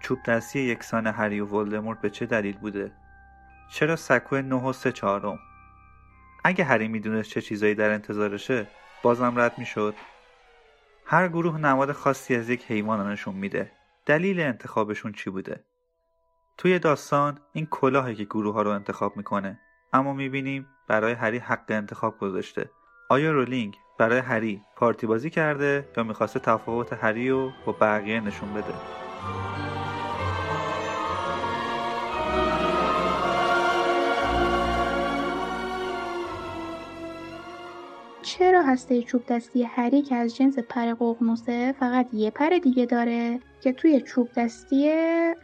[0.00, 2.92] چوب دستی یکسان هری و ولدمورت به چه دلیل بوده؟
[3.70, 5.38] چرا سکو 9 و 3 چهارم؟
[6.44, 8.66] اگه هری می‌دونست چه چیزایی در انتظارشه
[9.02, 9.94] بازم رد می‌شد.
[11.06, 13.72] هر گروه نماد خاصی از یک حیوان نشون میده.
[14.06, 15.64] دلیل انتخابشون چی بوده؟
[16.58, 19.60] توی داستان این کلاهی که گروه ها رو انتخاب می‌کنه
[19.92, 22.70] اما می‌بینیم برای هری حق انتخاب گذاشته.
[23.08, 24.62] آیا رولینگ برای هری.
[24.76, 28.74] پارتی بازی کرده یا می‌خواسته تفاوت هری رو با بقیه نشون بده.
[38.22, 43.40] چرا هسته چوب دستی هری که از جنس پر ققنوسه فقط یه پر دیگه داره
[43.60, 44.92] که توی چوب دستی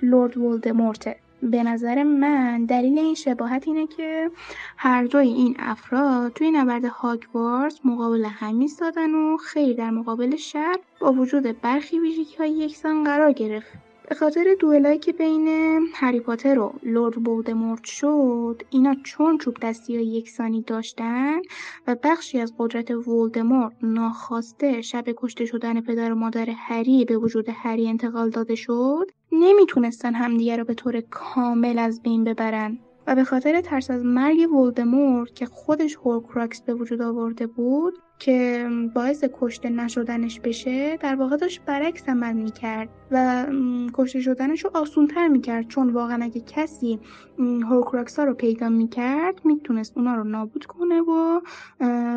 [0.02, 4.30] لورد ولدمورته؟ به نظر من دلیل این شباهت اینه که
[4.76, 10.76] هر دوی این افراد توی نبرد هاگوارتس مقابل هم ایستادن و خیلی در مقابل شر
[11.00, 13.90] با وجود برخی ویژگی های یکسان قرار گرفت.
[14.10, 15.48] به خاطر دوئلایی که بین
[15.94, 21.40] هری پاتر و لورد ولدمورت شد اینا چون چوب دستی های یکسانی داشتن
[21.86, 27.46] و بخشی از قدرت ولدمورت ناخواسته شب کشته شدن پدر و مادر هری به وجود
[27.48, 32.78] هری انتقال داده شد نمی‌تونستن همدیگه رو به طور کامل از بین ببرن.
[33.06, 38.68] و به خاطر ترس از مرگ ولدمورت که خودش Horcrux به وجود آورده بود که
[38.94, 42.88] باعث کشته نشدنش بشه در واقع داشت برعکس عمل می‌کرد.
[43.10, 43.46] و
[43.92, 47.00] کشته شدنش رو آسونتر می‌کرد چون واقعا اگه کسی
[47.38, 51.40] Horcrux ها رو پیدا می‌کرد می‌تونست اونا رو نابود کنه و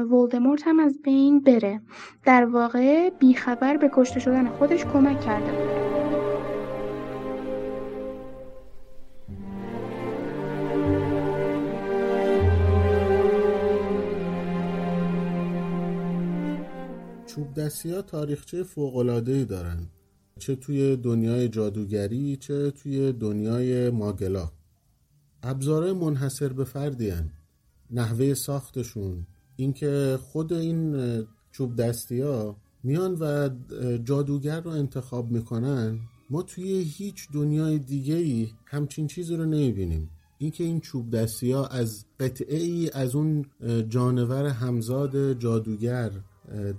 [0.03, 1.82] ولدمورت هم از بین بره.
[2.26, 6.03] در واقع بیخبر به کشته شدن خودش کمک کرده بود.
[17.36, 19.88] چوب دستی ها تاریخچه فوقلادهی دارن
[20.40, 24.52] چه توی دنیای جادوگری چه توی دنیای ماگلا.
[25.44, 27.30] ابزاره منحصر به فردی هن.
[27.92, 29.28] نحوه ساختشون.
[29.56, 33.50] اینکه خود این چوب دستی ها میان و
[34.04, 40.10] جادوگر رو انتخاب می‌کنن ما توی هیچ دنیای دیگه ای همچین چیزی رو نمی‌بینیم.
[40.38, 43.46] اینکه این چوب دستی ها از قطعه ای از اون
[43.90, 46.12] جانور همزاد جادوگر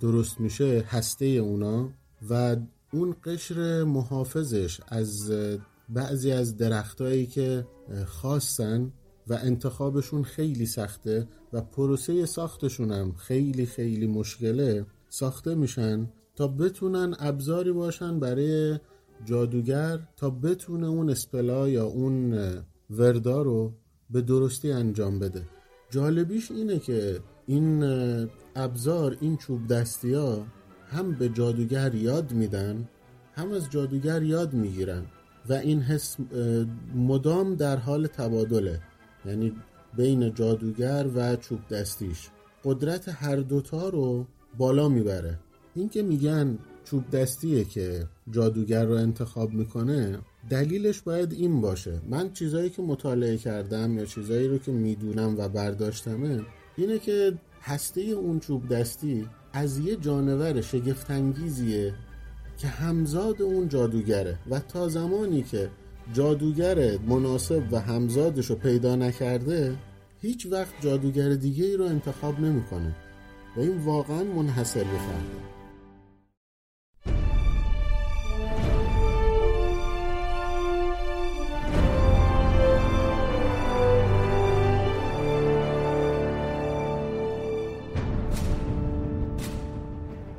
[0.01, 1.91] درست میشه هسته اونا
[2.31, 2.57] و
[2.93, 5.33] اون قشر محافظش از
[5.89, 7.67] بعضی از درختهایی که
[8.07, 8.93] خاصن
[9.29, 17.17] و انتخابشون خیلی سخته و پروسه ساختشون هم خیلی خیلی مشکله ساخته میشن تا بتونن
[17.19, 18.79] ابزاری باشن برای
[19.25, 22.39] جادوگر تا بتونه اون اسپلا یا اون
[22.91, 23.73] وردا رو
[24.11, 25.43] به درستی انجام بده.
[25.91, 27.83] جالبیش اینه که این
[28.57, 30.47] ابزار این چوب دستی ها
[30.89, 32.89] هم به جادوگر یاد میدن
[33.35, 35.03] هم از جادوگر یاد می‌گیرن
[35.49, 36.17] و این حس
[36.95, 38.81] مدام در حال تبادله
[39.27, 39.53] یعنی
[39.97, 42.29] بین جادوگر و چوب دستیش.
[42.65, 44.27] قدرت هر دوتا رو
[44.59, 45.39] بالا می‌بره.
[45.75, 50.19] این که میگن چوب دستیه که جادوگر رو انتخاب می‌کنه
[50.51, 52.01] دلیلش باید این باشه.
[52.09, 56.43] من چیزایی که مطالعه کردم یا چیزایی رو که می‌دونم و برداشتمه
[56.77, 61.95] اینه که هسته اون چوب دستی از یه جانور شگفتانگیزیه
[62.59, 65.71] که همزاد اون جادوگره و تا زمانی که
[66.13, 69.77] جادوگر مناسب و همزادش رو پیدا نکرده
[70.21, 72.95] هیچ وقت جادوگر دیگه ای رو انتخاب نمی‌کنه
[73.57, 75.54] و این واقعا منحصر به فرده.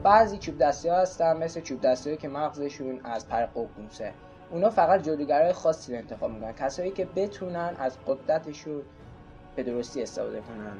[0.05, 4.13] بعضی چوب دستی ها هستن مثل چوب دستی که مغزشون از پر ققنوسه
[4.51, 6.53] اونا فقط جادوگرای خاصی رو انتخاب می‌کنن.
[6.53, 8.81] کسایی که بتونن از قدرتشون
[9.55, 10.77] به درستی استفاده کنن.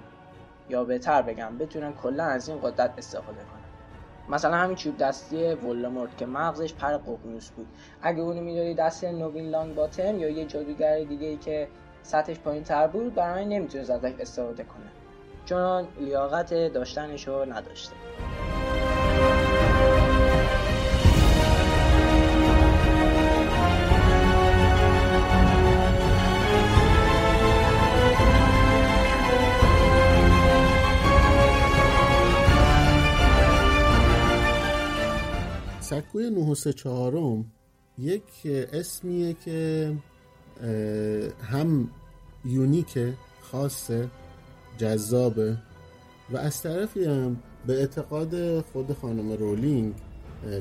[0.70, 4.36] یا بهتر بگم بتونن کلا از این قدرت استفاده کنن.
[4.36, 7.68] مثلا همین چوب دستی ولدمورت که مغزش پر ققنوس بود.
[8.02, 11.68] اگه اونو می‌دادی دست نوین لانگ باتم یا یه جادوگر دیگه ای که
[12.04, 14.92] سطحش پایین تر بود برای نمی‌تونست ازش استفاده کنه.
[15.46, 17.96] چون لیاقت داشتنش رو نداشته.
[35.86, 37.44] سکوی 934
[38.00, 38.24] یک
[38.74, 39.92] اسمیه که
[41.44, 41.90] هم
[42.46, 44.10] یونیکه خاصه
[44.78, 45.58] جذابه
[46.32, 49.94] و از طرفی هم به اعتقاد خود خانم رولینگ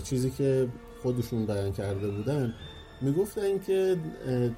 [0.03, 0.68] چیزی که
[1.03, 2.55] خودشون بیان کرده بودن
[3.01, 3.97] می‌گفتن که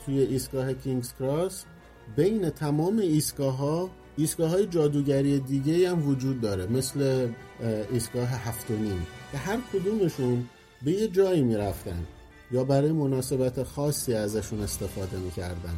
[0.06, 1.64] توی ایستگاه کینگز کراس
[2.16, 7.28] بین تمام ایستگاه ها ایستگاه های جادوگری دیگه هم وجود داره مثل
[7.92, 8.74] ایستگاه هفت و
[9.32, 10.48] که هر کدومشون
[10.82, 12.06] به یه جایی می‌رفتن
[12.50, 15.74] یا برای مناسبت خاصی ازشون استفاده می‌کردن.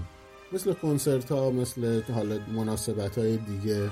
[0.53, 3.91] مثل کنسرت ها مثل حالا مناسبت های دیگه.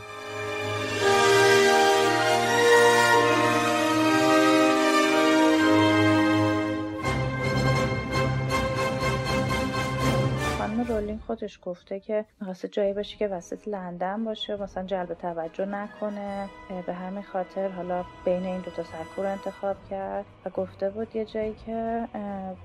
[11.37, 16.49] خودش گفته که می‌خواسته جایی باشه که وسط لندن باشه مثلا جلب توجه نکنه.
[16.87, 21.55] به همین خاطر حالا بین این دوتا سرکو انتخاب کرد و گفته بود یه جایی
[21.66, 22.09] که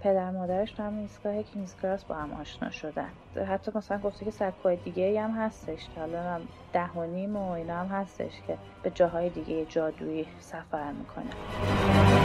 [0.02, 3.10] پدر مادرش تو همین ایستگاه کینگز با هم آشنا شدن.
[3.50, 6.42] حتی مثلا گفته که سرکوهای دیگه هم هستش که حالا
[6.74, 12.21] ده و نیم و اینا هم هستش که به جاهای دیگه جادویی سفر می‌کنه.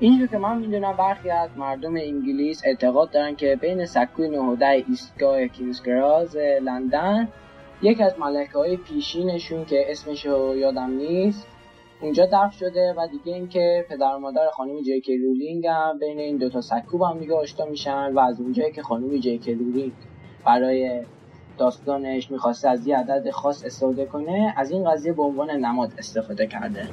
[0.00, 5.46] اینجور که من می‌دونم برخی از مردم انگلیس اعتقاد دارن که بین سکوی 9 ایستگاه
[5.46, 7.28] کینگزگراز لندن
[7.82, 11.46] یک از ملکه های پیشینشون که اسمش یادم نیست
[12.00, 16.18] اونجا دفن شده و دیگه اینکه پدر و مادر خانم جی کی رولینگ هم بین
[16.18, 19.92] این دوتا سکو هم دیگه آشنا میشن و از اونجایی که خانم جی کی رولینگ
[20.46, 21.02] برای
[21.58, 26.46] داستانش می‌خواسته از یه عدد خاص استفاده کنه از این قضیه به عنوان نماد استفاده
[26.46, 26.88] کرده.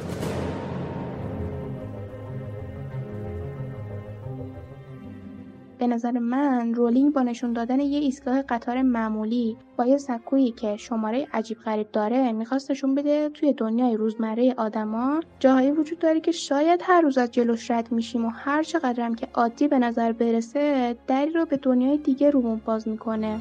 [5.83, 10.77] به نظر من رولینگ با نشون دادن یه ایستگاه قطار معمولی با یه سکویی که
[10.77, 15.19] شماره عجیب غریب داره می‌خواست نشون بده توی دنیای روزمره آدما.
[15.39, 19.27] جاهایی وجود داره که شاید هر روز از جلوش رد میشیم و هر چقدرم که
[19.33, 23.39] عادی به نظر برسه دری رو به دنیای دیگه رومون باز می‌کنه.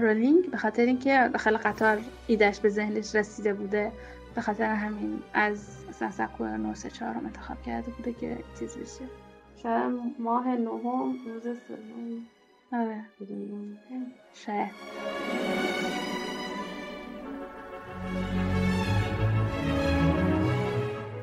[0.00, 3.92] رولینگ به خاطر اینکه داخل قطار ایدهش به ذهنش رسیده بوده
[4.34, 9.04] به خاطر همین از مثلا سکو 934 رو انتخاب کرده بوده که چیز بشه.
[9.62, 12.26] شاید ماه نهم روز سوم.
[12.72, 13.04] آره.
[14.34, 14.70] شاید.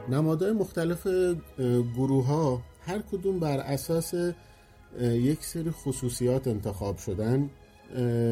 [0.09, 1.07] نمادهای مختلف
[1.95, 4.13] گروه ها هر کدوم بر اساس
[5.01, 7.49] یک سری خصوصیات انتخاب شدن.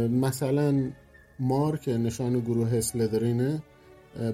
[0.09, 0.91] مثلا
[1.39, 3.61] مار که نشان گروه اسلدرینه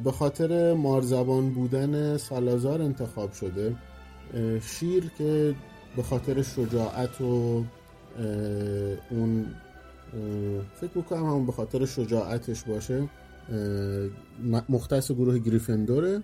[0.03, 3.75] به خاطر مارزبان بودن سالازار انتخاب شده
[4.61, 5.55] شیر که
[5.95, 7.63] به خاطر شجاعت و
[9.11, 9.45] اون
[10.75, 13.09] فکر می‌کنم همون به خاطر شجاعتش باشه
[14.69, 16.23] مختص گروه گریفندوره.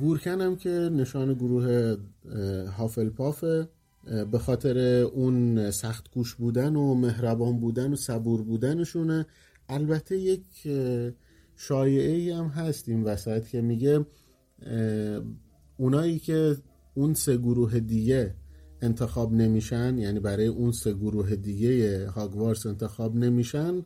[0.00, 1.96] گورکن هم که نشان گروه
[2.78, 3.68] هافلپافه
[4.30, 9.26] به خاطر اون سخت گوش بودن و مهربان بودن و صبور بودنشونه.
[9.68, 10.68] البته یک
[11.62, 14.06] شایعه ای هم هست این وسط که میگه
[15.76, 16.56] اونایی که
[16.94, 18.34] اون سه گروه دیگه
[18.82, 23.82] انتخاب نمیشن یعنی برای اون سه گروه دیگه هاگوارس انتخاب نمیشن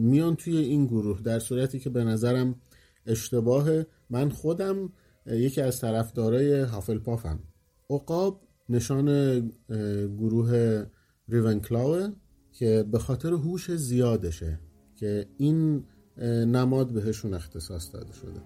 [0.00, 1.20] میان توی این گروه.
[1.22, 2.54] در صورتی که به نظرم
[3.06, 3.86] اشتباهه.
[4.10, 4.92] من خودم
[5.26, 7.40] یکی از طرفدارای هافلپافم.
[7.90, 9.38] عقاب نشان
[10.18, 10.84] گروه
[11.28, 12.08] ریونکلاوه
[12.52, 14.60] که به خاطر هوش زیادشه
[14.96, 15.84] که این
[16.26, 18.40] نماد بهشون اختصاص داده شده.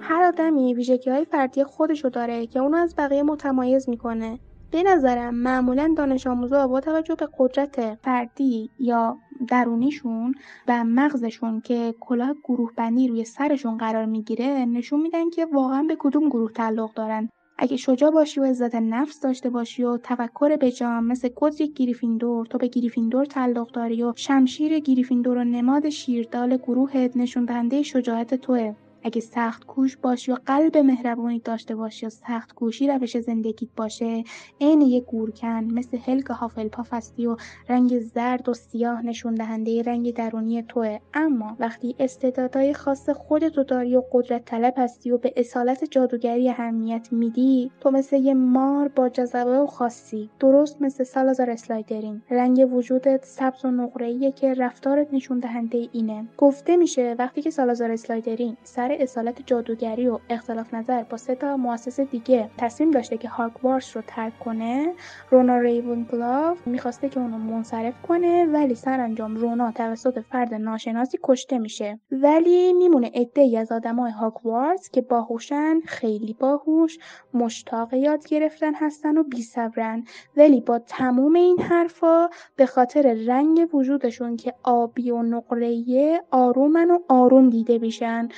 [0.00, 4.38] هر آدمی ویژگی های فردی خودشو داره که اونو از بقیه متمایز می‌کنه.
[4.70, 9.18] به نظرم معمولا دانش آموزا با توجه به قدرت فردی یا
[9.48, 10.34] درونیشون
[10.68, 15.96] و مغزشون که کلاه گروه بندی روی سرشون قرار می‌گیره نشون میدن که واقعا به
[15.98, 17.28] کدوم گروه تعلق دارن.
[17.58, 22.58] اگه شجاع باشی و عزت نفس داشته باشی و تفکر بجام مثل گودریک گریفیندور تو
[22.58, 28.74] به گریفیندور تعلق داری و شمشیر گریفیندور و نماد شیردال گروهت نشون دهنده شجاعت توه.
[29.04, 34.24] اگه سخت کوش باشی و قلب مهربانی داشته باشی و سخت کوشی روش زندگیت باشه
[34.60, 37.36] عین یک گورکن مثل هلگ هافلپاف هستی و
[37.68, 40.98] رنگ زرد و سیاه نشون دهنده رنگ درونی توه.
[41.14, 47.08] اما وقتی استعدادهای خاص خودتو داری و قدرت طلب هستی و به اصالت جادوگری اهمیت
[47.12, 50.30] میدی تو مثل یه مار با جذبه و خاصی.
[50.40, 52.22] درست مثل سالازار اسلایدرین.
[52.30, 56.28] رنگ وجودت سبز و نقره‌ایه که رفتارت نشون دهنده اینه.
[56.38, 61.56] گفته میشه وقتی که سالازار اسلایدرین سر اصالت جادوگری و اختلاف نظر با سه تا
[61.56, 64.94] مؤسس دیگه تصمیم داشته که هاگوارتس رو ترک کنه
[65.30, 71.98] رونا ریونکلاو می‌خواسته که اونو منصرف کنه ولی سرانجام رونا توسط فرد ناشناسی کشته میشه.
[72.10, 76.98] ولی میمونه عدهای از آدمای هاگوارتس که باهوشن خیلی باهوش
[77.34, 80.04] مشتاق یاد گرفتن هستن و بیصبرن.
[80.36, 86.98] ولی با تموم این حرفا به خاطر رنگ وجودشون که آبی و نقره‌ایه آرومن و
[87.08, 88.28] آروم دیده میشن.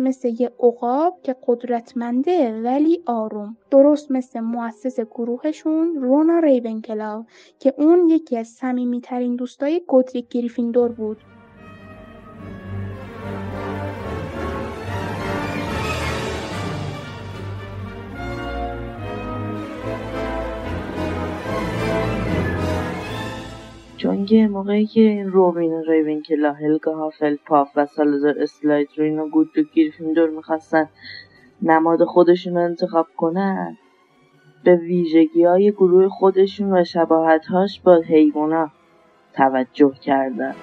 [0.00, 3.56] مثل یه عقاب که قدرتمنده ولی آروم.
[3.70, 7.24] درست مثل مؤسس گروهشون رونا ریونکلاو
[7.58, 11.16] که اون یکی از صمیمیترین دوستای گودریک گریفیندور بود.
[23.98, 30.30] چون که موقعی که این روبین ریونکلا هلگا هافلپاف و سالازار اسلایدرین و گودریک گریفیندور
[30.30, 30.88] می‌خواستن
[31.62, 33.76] نماد خودشون رو انتخاب کنن
[34.64, 38.70] به ویژگی های گروه خودشون و شباهت هاش با حیوانا
[39.34, 40.54] توجه کردن.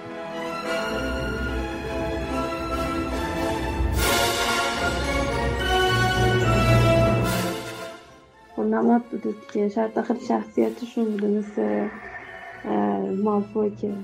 [8.58, 11.88] نماد بوده که شاید داخل شخصیتشون بوده مثل
[13.22, 13.94] مالفوی که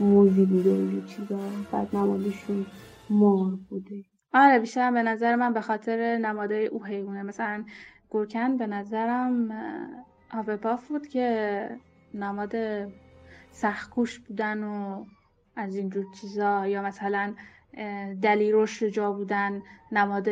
[0.00, 1.38] موزی بوده و چیزا
[1.72, 2.66] بعد نمادشون
[3.10, 4.04] مار بوده.
[4.34, 7.22] آره بیشتر به نظر من به خاطر نمادهای او حیوانه.
[7.22, 7.64] مثلا
[8.10, 9.50] گورکن به نظرم
[10.30, 11.68] هافلپاف بود که
[12.14, 12.54] نماد
[13.50, 15.04] سختکوش بودن و
[15.56, 17.34] از اینجور چیزا یا مثلا
[18.22, 19.62] دلیروش جا بودن
[19.92, 20.28] نماد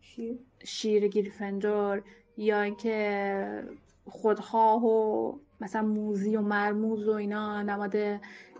[0.00, 2.02] شیر, شیر گریفندور
[2.36, 3.64] یا اینکه
[4.06, 7.96] خودخواه و مثلا موزی و مرموز و اینا نماد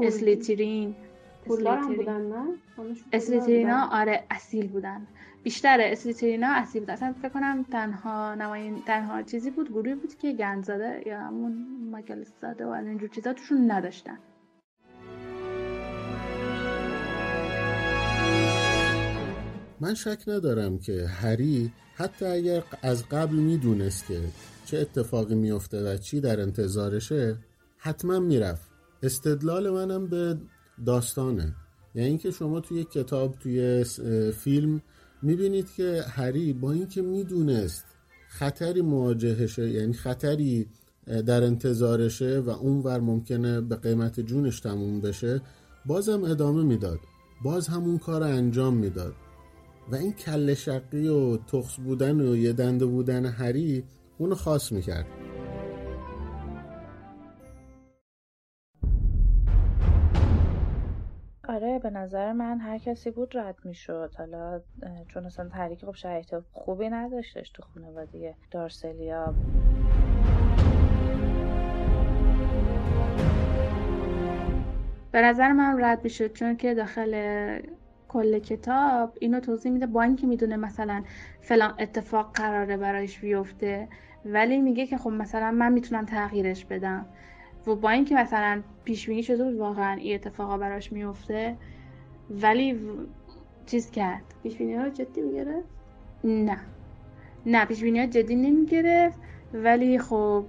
[0.00, 0.94] اسلیترین.
[3.12, 5.06] اسلیترینا آره اصیل بودن.
[5.42, 6.90] بیشتر اسلیترینا اصیل بود.
[6.90, 12.24] اصلا فکر کنم تنها نماین تنها چیزی بود گروهی بود که گنزاده یا همون ماکل
[12.42, 14.18] زاده و از اینجور چیزا توشون نداشتن.
[19.80, 24.20] من شک ندارم که هری حتی اگر از قبل می‌دونست که
[24.74, 27.36] چه اتفاقی میفته و چی در انتظارشه
[27.76, 28.68] حتما می‌رفت.
[29.02, 30.38] استدلال منم به
[30.86, 31.54] داستانه.
[31.94, 33.84] یعنی اینکه شما توی کتاب توی
[34.32, 34.82] فیلم
[35.22, 37.84] می‌بینید که هری با اینکه می‌دونست
[38.28, 40.66] خطری مواجهشه یعنی خطری
[41.06, 45.42] در انتظارشه و اونور ممکنه به قیمت جونش تموم بشه
[45.86, 46.98] بازم ادامه می‌داد.
[47.44, 49.14] باز همون کار انجام می‌داد.
[49.92, 53.84] و این کل شقی و تخص بودن و یه دنده بودن هری
[54.18, 55.06] اونو خاص می‌کرد.
[61.48, 64.14] آره به نظر من هر کسی بود رد می‌شد.
[64.18, 64.60] حالا
[65.08, 69.34] چون اصلا تحریک خب شرایط خوبی نداشتش تو خانواده دارسلیا.
[75.12, 77.14] به نظر من رد می‌شد چون که داخل
[78.14, 81.02] کل کتاب اینو توضیح میده با اینکه می‌دونه مثلا
[81.40, 83.88] فلان اتفاق قراره برایش بیفته
[84.24, 87.06] ولی میگه که خب مثلا من می‌تونم تغییرش بدم.
[87.66, 91.56] و با اینکه مثلا پیش بینی شده بود واقعا این اتفاقا براش میفته
[92.30, 92.80] ولی
[93.66, 95.68] چیز کرد؟ پیش ها جدی می‌گرفت؟
[96.24, 96.58] نه.
[97.46, 99.18] نه پیش ها جدی نمی‌گرفت
[99.54, 100.44] ولی خب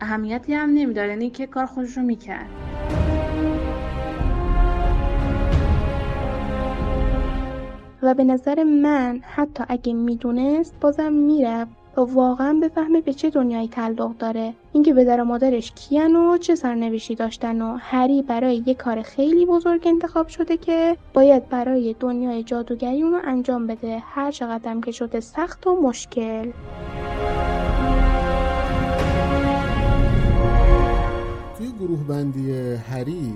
[0.00, 2.50] اهمیتی هم نمیداره یعنی که کار خودش رو می‌کرد.
[8.06, 11.70] و به نظر من حتی اگه می‌دونست بازم می‌رفت.
[11.96, 14.54] و واقعا بفهمه به چه دنیایی تعلق داره.
[14.72, 19.46] اینکه پدر و مادرش کیان و چه سرنوشتی داشتن و هری برای یه کار خیلی
[19.46, 23.98] بزرگ انتخاب شده که باید برای دنیای جادوگری اونو انجام بده.
[23.98, 26.50] هر چقدر که شده سخت و مشکل.
[31.58, 32.52] توی گروه بندی
[32.92, 33.32] هری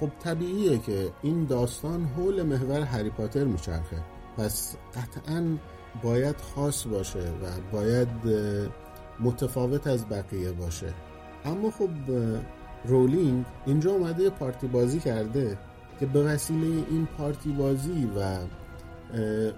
[0.00, 4.04] خب طبیعیه که این داستان حول محور هری پاتر میچرخه.
[4.36, 5.56] پس قطعا
[6.02, 8.08] باید خاص باشه و باید
[9.20, 10.94] متفاوت از بقیه باشه.
[11.44, 11.90] اما خب
[12.84, 15.58] رولینگ اینجا اومده پارتی بازی کرده
[16.00, 18.38] که به وسیله این پارتی بازی و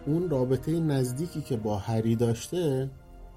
[0.07, 2.90] اون رابطه نزدیکی که با هری داشته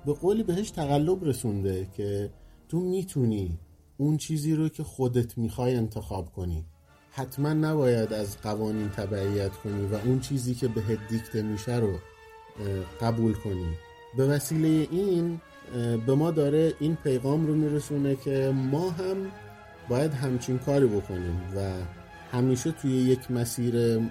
[0.05, 2.29] به قولی بهش تقلب رسونده که
[2.69, 3.59] تو می‌تونی
[3.97, 6.65] اون چیزی رو که خودت می‌خوای انتخاب کنی.
[7.15, 11.93] حتما نباید از قوانین تبعیت کنی و اون چیزی که بهت دیکته میشه رو
[13.01, 13.77] قبول کنی.
[14.17, 15.41] به وسیله این
[16.05, 19.17] به ما داره این پیغام رو میرسونه که ما هم
[19.89, 21.71] باید همچین کاری بکنیم و
[22.37, 24.01] همیشه توی یک مسیر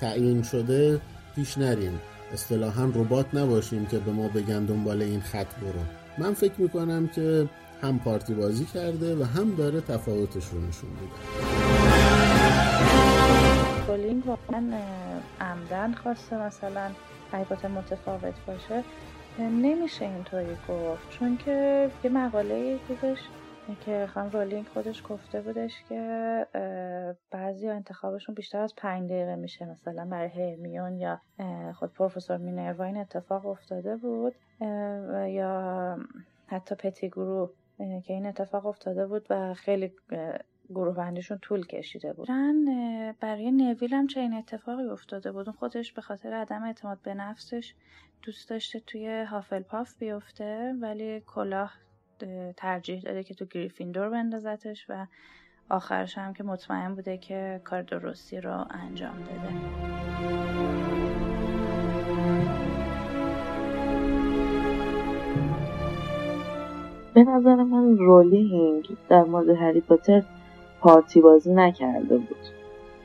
[0.00, 1.00] تعیین شده
[1.36, 2.00] پیش نریم.
[2.32, 5.82] اصطلاحا ربات نباشیم که به ما بگن دنبال این خط برو.
[6.18, 7.48] من فکر می‌کنم که
[7.82, 11.91] هم پارتی بازی کرده و هم داره تفاوتش رو نشون میده.
[13.92, 14.80] رولینگ واقعا
[15.40, 16.90] عمدن خواسته مثلا
[17.32, 18.84] حقیقت متفاوت باشه.
[19.38, 23.18] نمیشه اینطوری گفت چون که یه مقاله بودش
[23.84, 26.46] که خانم رولینگ خودش گفته بودش که
[27.30, 31.20] بعضی انتخابشون بیشتر از پنج دقیقه میشه مثلا برای هرمیون یا
[31.74, 34.34] خود پروفسور مینروا این اتفاق افتاده بود
[35.28, 35.96] یا
[36.46, 39.92] حتی پتی گروه که این اتفاق افتاده بود و خیلی
[40.72, 42.28] گروه بندیشون طول کشیده بود.
[43.20, 45.50] برای نویل هم چنین اتفاقی افتاده بود.
[45.50, 47.74] خودش به خاطر عدم اعتماد به نفسش
[48.22, 51.72] دوست داشته توی هافلپاف بیفته ولی کلاه
[52.56, 55.06] ترجیح داده که تو گریفیندور بندازتش و
[55.70, 59.52] آخرش هم که مطمئن بوده که کار درستی رو انجام داده.
[67.14, 70.22] به نظر من رولینگ در مورد هری پاتر
[70.82, 72.36] پارتی بازی نکرده بود.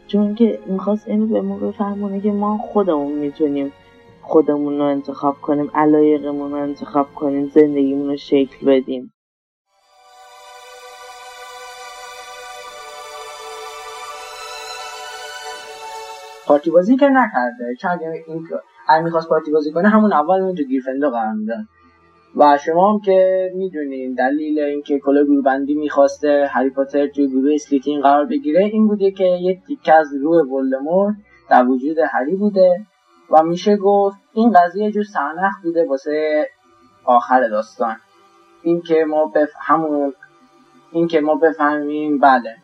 [0.07, 3.73] چون که می‌خواست اینو به ما بفهمونه که ما خودمون می‌تونیم
[4.21, 9.13] خودمون رو انتخاب کنیم علایقمون رو انتخاب کنیم زندگیمون رو شکل بدیم.
[16.45, 17.75] پارتی بازی که نکرده.
[17.81, 18.47] چون اگه این
[18.87, 21.67] اگه می‌خواست پارتی بازی کنه همون اول اون تو گیرفندو قرار میدن
[22.37, 28.01] و شما هم که می‌دونین دلیل اینکه کلا گروهبندی می‌خواسته هری پاتر توی گروه اسلیتین
[28.01, 31.15] قرار بگیره این بوده که یک تیکه از روح ولدمورت
[31.49, 32.85] در وجود هری بوده
[33.31, 36.47] و میشه گفت این قضیه جو سرنخ بوده واسه
[37.05, 37.95] آخر داستان.
[38.63, 39.49] اینکه ما بف...
[39.59, 40.13] همون
[40.91, 42.55] اینکه ما بفهمیم بله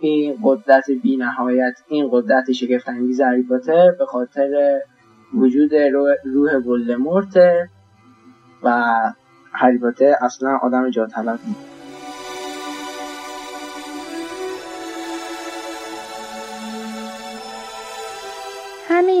[0.00, 4.80] این قدرت بی نهایت این قدرت شگفت انگیز هری پاتر به خاطر
[5.34, 5.74] وجود
[6.24, 7.36] روح ولدمورت
[8.62, 8.92] و
[9.52, 9.78] هری
[10.22, 11.81] اصلا آدم جا طلب همه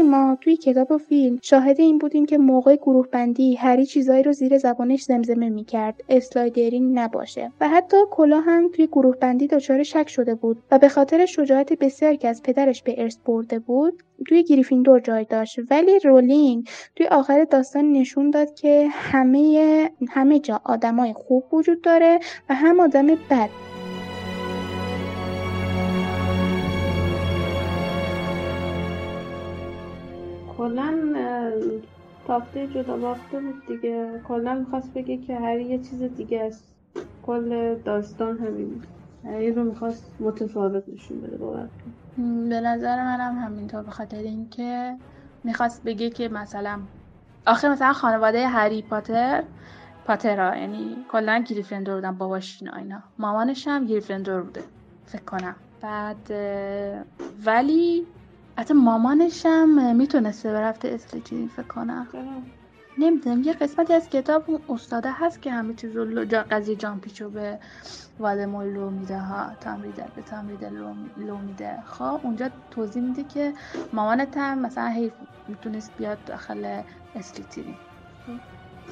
[0.02, 4.32] ما توی کتاب و فیلم شاهد این بودیم که موقع گروه بندی هری چیزایی رو
[4.32, 6.04] زیر زبانش زمزمه می‌کرد.
[6.08, 7.52] اسلایدرین نباشه.
[7.60, 11.72] و حتی کلا هم توی گروه بندی دچار شک شده بود و به خاطر شجاعت
[11.72, 15.58] بسیار که از پدرش به ارث برده بود توی گریفیندور جای داشت.
[15.70, 22.18] ولی رولینگ توی آخر داستان نشون داد که همه همه جا آدمای خوب وجود داره
[22.48, 23.71] و هم آدم بد.
[30.62, 30.92] کلا
[32.26, 34.20] تافته جدا بافته بود دیگه.
[34.28, 36.64] کلا می‌خواست بگه که هری یه چیز دیگه است.
[37.22, 38.82] کل داستان همین
[39.24, 41.68] هری رو می‌خواست متفاوت نشون بده باور
[42.48, 44.96] به نظر منم همینطور به خاطر اینکه
[45.44, 46.80] می‌خواست بگه که مثلا
[47.46, 49.44] آخه مثلا خانواده هری پاتر
[50.06, 54.62] پاترا یعنی کلا گریفندور بودن باباش اینا مامانش هم گریفندور بوده
[55.06, 55.56] فکر کنم.
[55.80, 56.32] بعد
[57.46, 58.06] ولی
[58.62, 62.08] حتی مامانش هم می‌تونسته برفته اسلیترین فکر کنم.
[62.98, 67.30] نمی‌دونم یه قسمتی از کتاب اون استاده هست که همه چیز رو جا قضیه جامپیچو
[67.30, 67.58] به
[68.18, 71.82] والدمور لو میده ها تامریدل به تامریدل لو, میده.
[71.86, 73.54] خب اونجا توضیح میده که
[73.92, 75.12] مامانت هم مثلا حیف
[75.48, 76.82] می‌تونست بیاد داخل
[77.14, 77.78] اسلیترین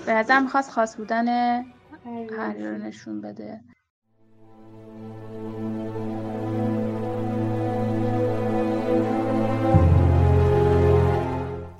[0.06, 1.28] به نظر می‌خواست خاص بودن
[2.38, 3.60] هری رو نشون بده.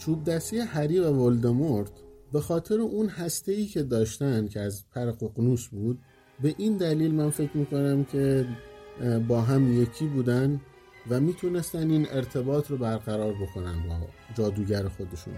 [0.00, 1.90] چوب دستی هری و ولدمورت
[2.32, 5.98] به خاطر اون هسته ای که داشتن که از پر ققنوس بود
[6.42, 8.46] به این دلیل من فکر می‌کنم که
[9.28, 10.60] با هم یکی بودن
[11.10, 13.96] و می‌تونستن این ارتباط رو برقرار بکنن با
[14.34, 15.34] جادوگر خودشون.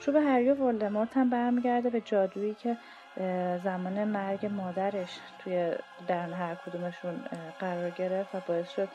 [0.00, 2.76] چوب هری و ولدمورت هم برمیگرده به جادویی که
[3.64, 5.74] زمان مرگ مادرش توی
[6.08, 7.24] درن هر کدومشون
[7.58, 8.88] قرار گرفت و باعث شد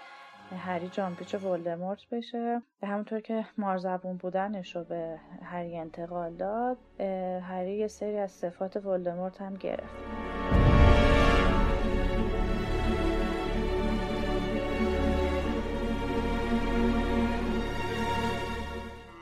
[0.58, 2.62] هری جانپیچ ولدمورت بشه.
[2.82, 6.78] به همونطور که مارزبون بودنش رو به هری انتقال داد
[7.42, 9.96] هری یه سری از صفات ولدمورت هم گرفت.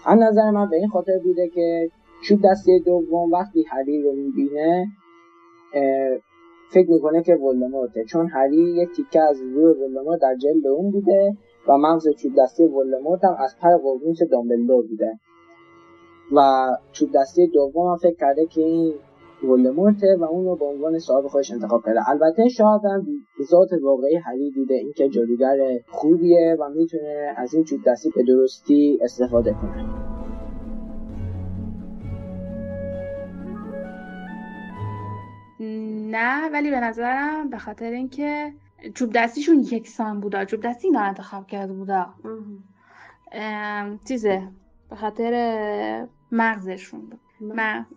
[0.06, 1.92] از نظر من به این خاطر بوده که
[2.28, 4.88] چوب دسته دوم وقتی هری رو می‌بینه
[6.70, 8.04] فکر می‌کنه که ولدمورته.
[8.04, 12.68] چون هری یک تیکه از روی ولدمورت در جلد اون بوده و مغز چوب دسته
[12.68, 15.20] ولدمورت هم از پر قرموس دامبلدور بوده.
[16.36, 18.94] و چوب دسته دوم هم فکر کرده که این
[19.44, 22.10] ولدمورته و اون رو به عنوان صاحب خودش انتخاب کرده.
[22.10, 23.06] البته شاید هم
[23.44, 29.00] ذات واقعی هری دیده اینکه جادوگر خوبیه و می‌تونه از این چوب دستی به درستی
[29.02, 30.03] استفاده کنه.
[36.14, 38.54] نه ولی به نظرم به خاطر اینکه
[38.96, 40.46] چوب دستیشون یکسان بودا.
[40.46, 42.14] چوب دستی اینا انتخاب کرده بودا.
[44.08, 44.48] چیزه
[44.90, 47.20] به خاطر مغزشون بود.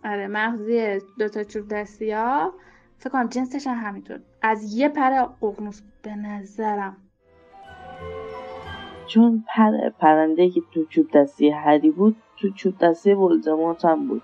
[0.05, 2.53] آره مغزی دوتا چوب دستی ها
[2.97, 4.19] فکر کنم جنسش هم همینطور.
[4.41, 6.97] از یه پر ققنوس به نظرم.
[9.07, 14.21] چون پر پرنده که تو چوب دستی هری بود تو چوب دستی ولدمورت هم بود.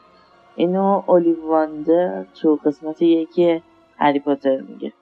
[0.56, 3.64] اینو اولیوندر تو قسمت یکی
[4.00, 4.94] هری پاتر میگه.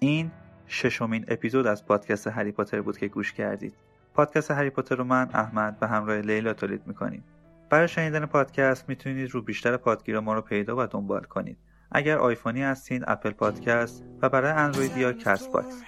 [0.00, 0.30] این
[0.66, 3.74] ششمین اپیزود از پادکست هری پاتر بود که گوش کردید.
[4.14, 7.24] پادکست هری پاتر رو من احمد به همراه لیلا تولید می‌کنیم.
[7.70, 11.58] برای شنیدن پادکست می‌تونید تو بیشتر پادگیرا ما رو پیدا و دنبال کنید.
[11.92, 15.82] اگر آیفونی هستین Apple Podcast و برای اندرویدیا Castbox.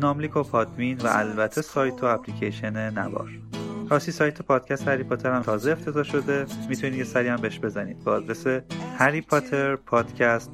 [0.00, 3.28] ناملیک و پادمین و البته سایت و اپلیکیشن نوار.
[3.90, 6.46] راستی سایت پادکست هری پاتر هم تازه افتتاح شده.
[6.68, 8.04] می‌تونید یه سری هم بهش بزنید.
[8.04, 8.46] با آدرس
[8.98, 10.50] هری پاتر پادکست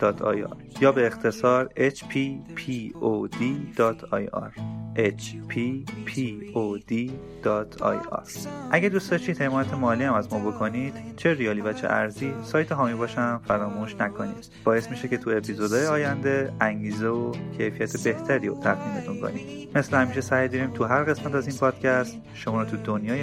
[0.81, 2.47] یا به اختصار hppod.ir
[8.71, 12.73] اگه دوست داشتید حمایت مالی هم از ما بکنید چه ریالی و چه ارزی سایت
[12.73, 14.49] هامی باشم فراموش نکنید.
[14.65, 20.21] باعث میشه که تو اپیزودهای آینده انگیزه و کیفیت بهتری رو تقدیمتون کنیم مثل همیشه
[20.21, 23.23] سعی داریم تو هر قسمت از این پادکست شما رو تو دنیای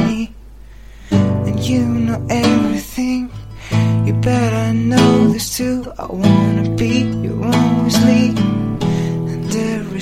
[2.11, 3.31] know everything,
[4.05, 5.85] you better know this too.
[5.97, 8.37] I wanna be your own Weasley,
[9.31, 10.01] and every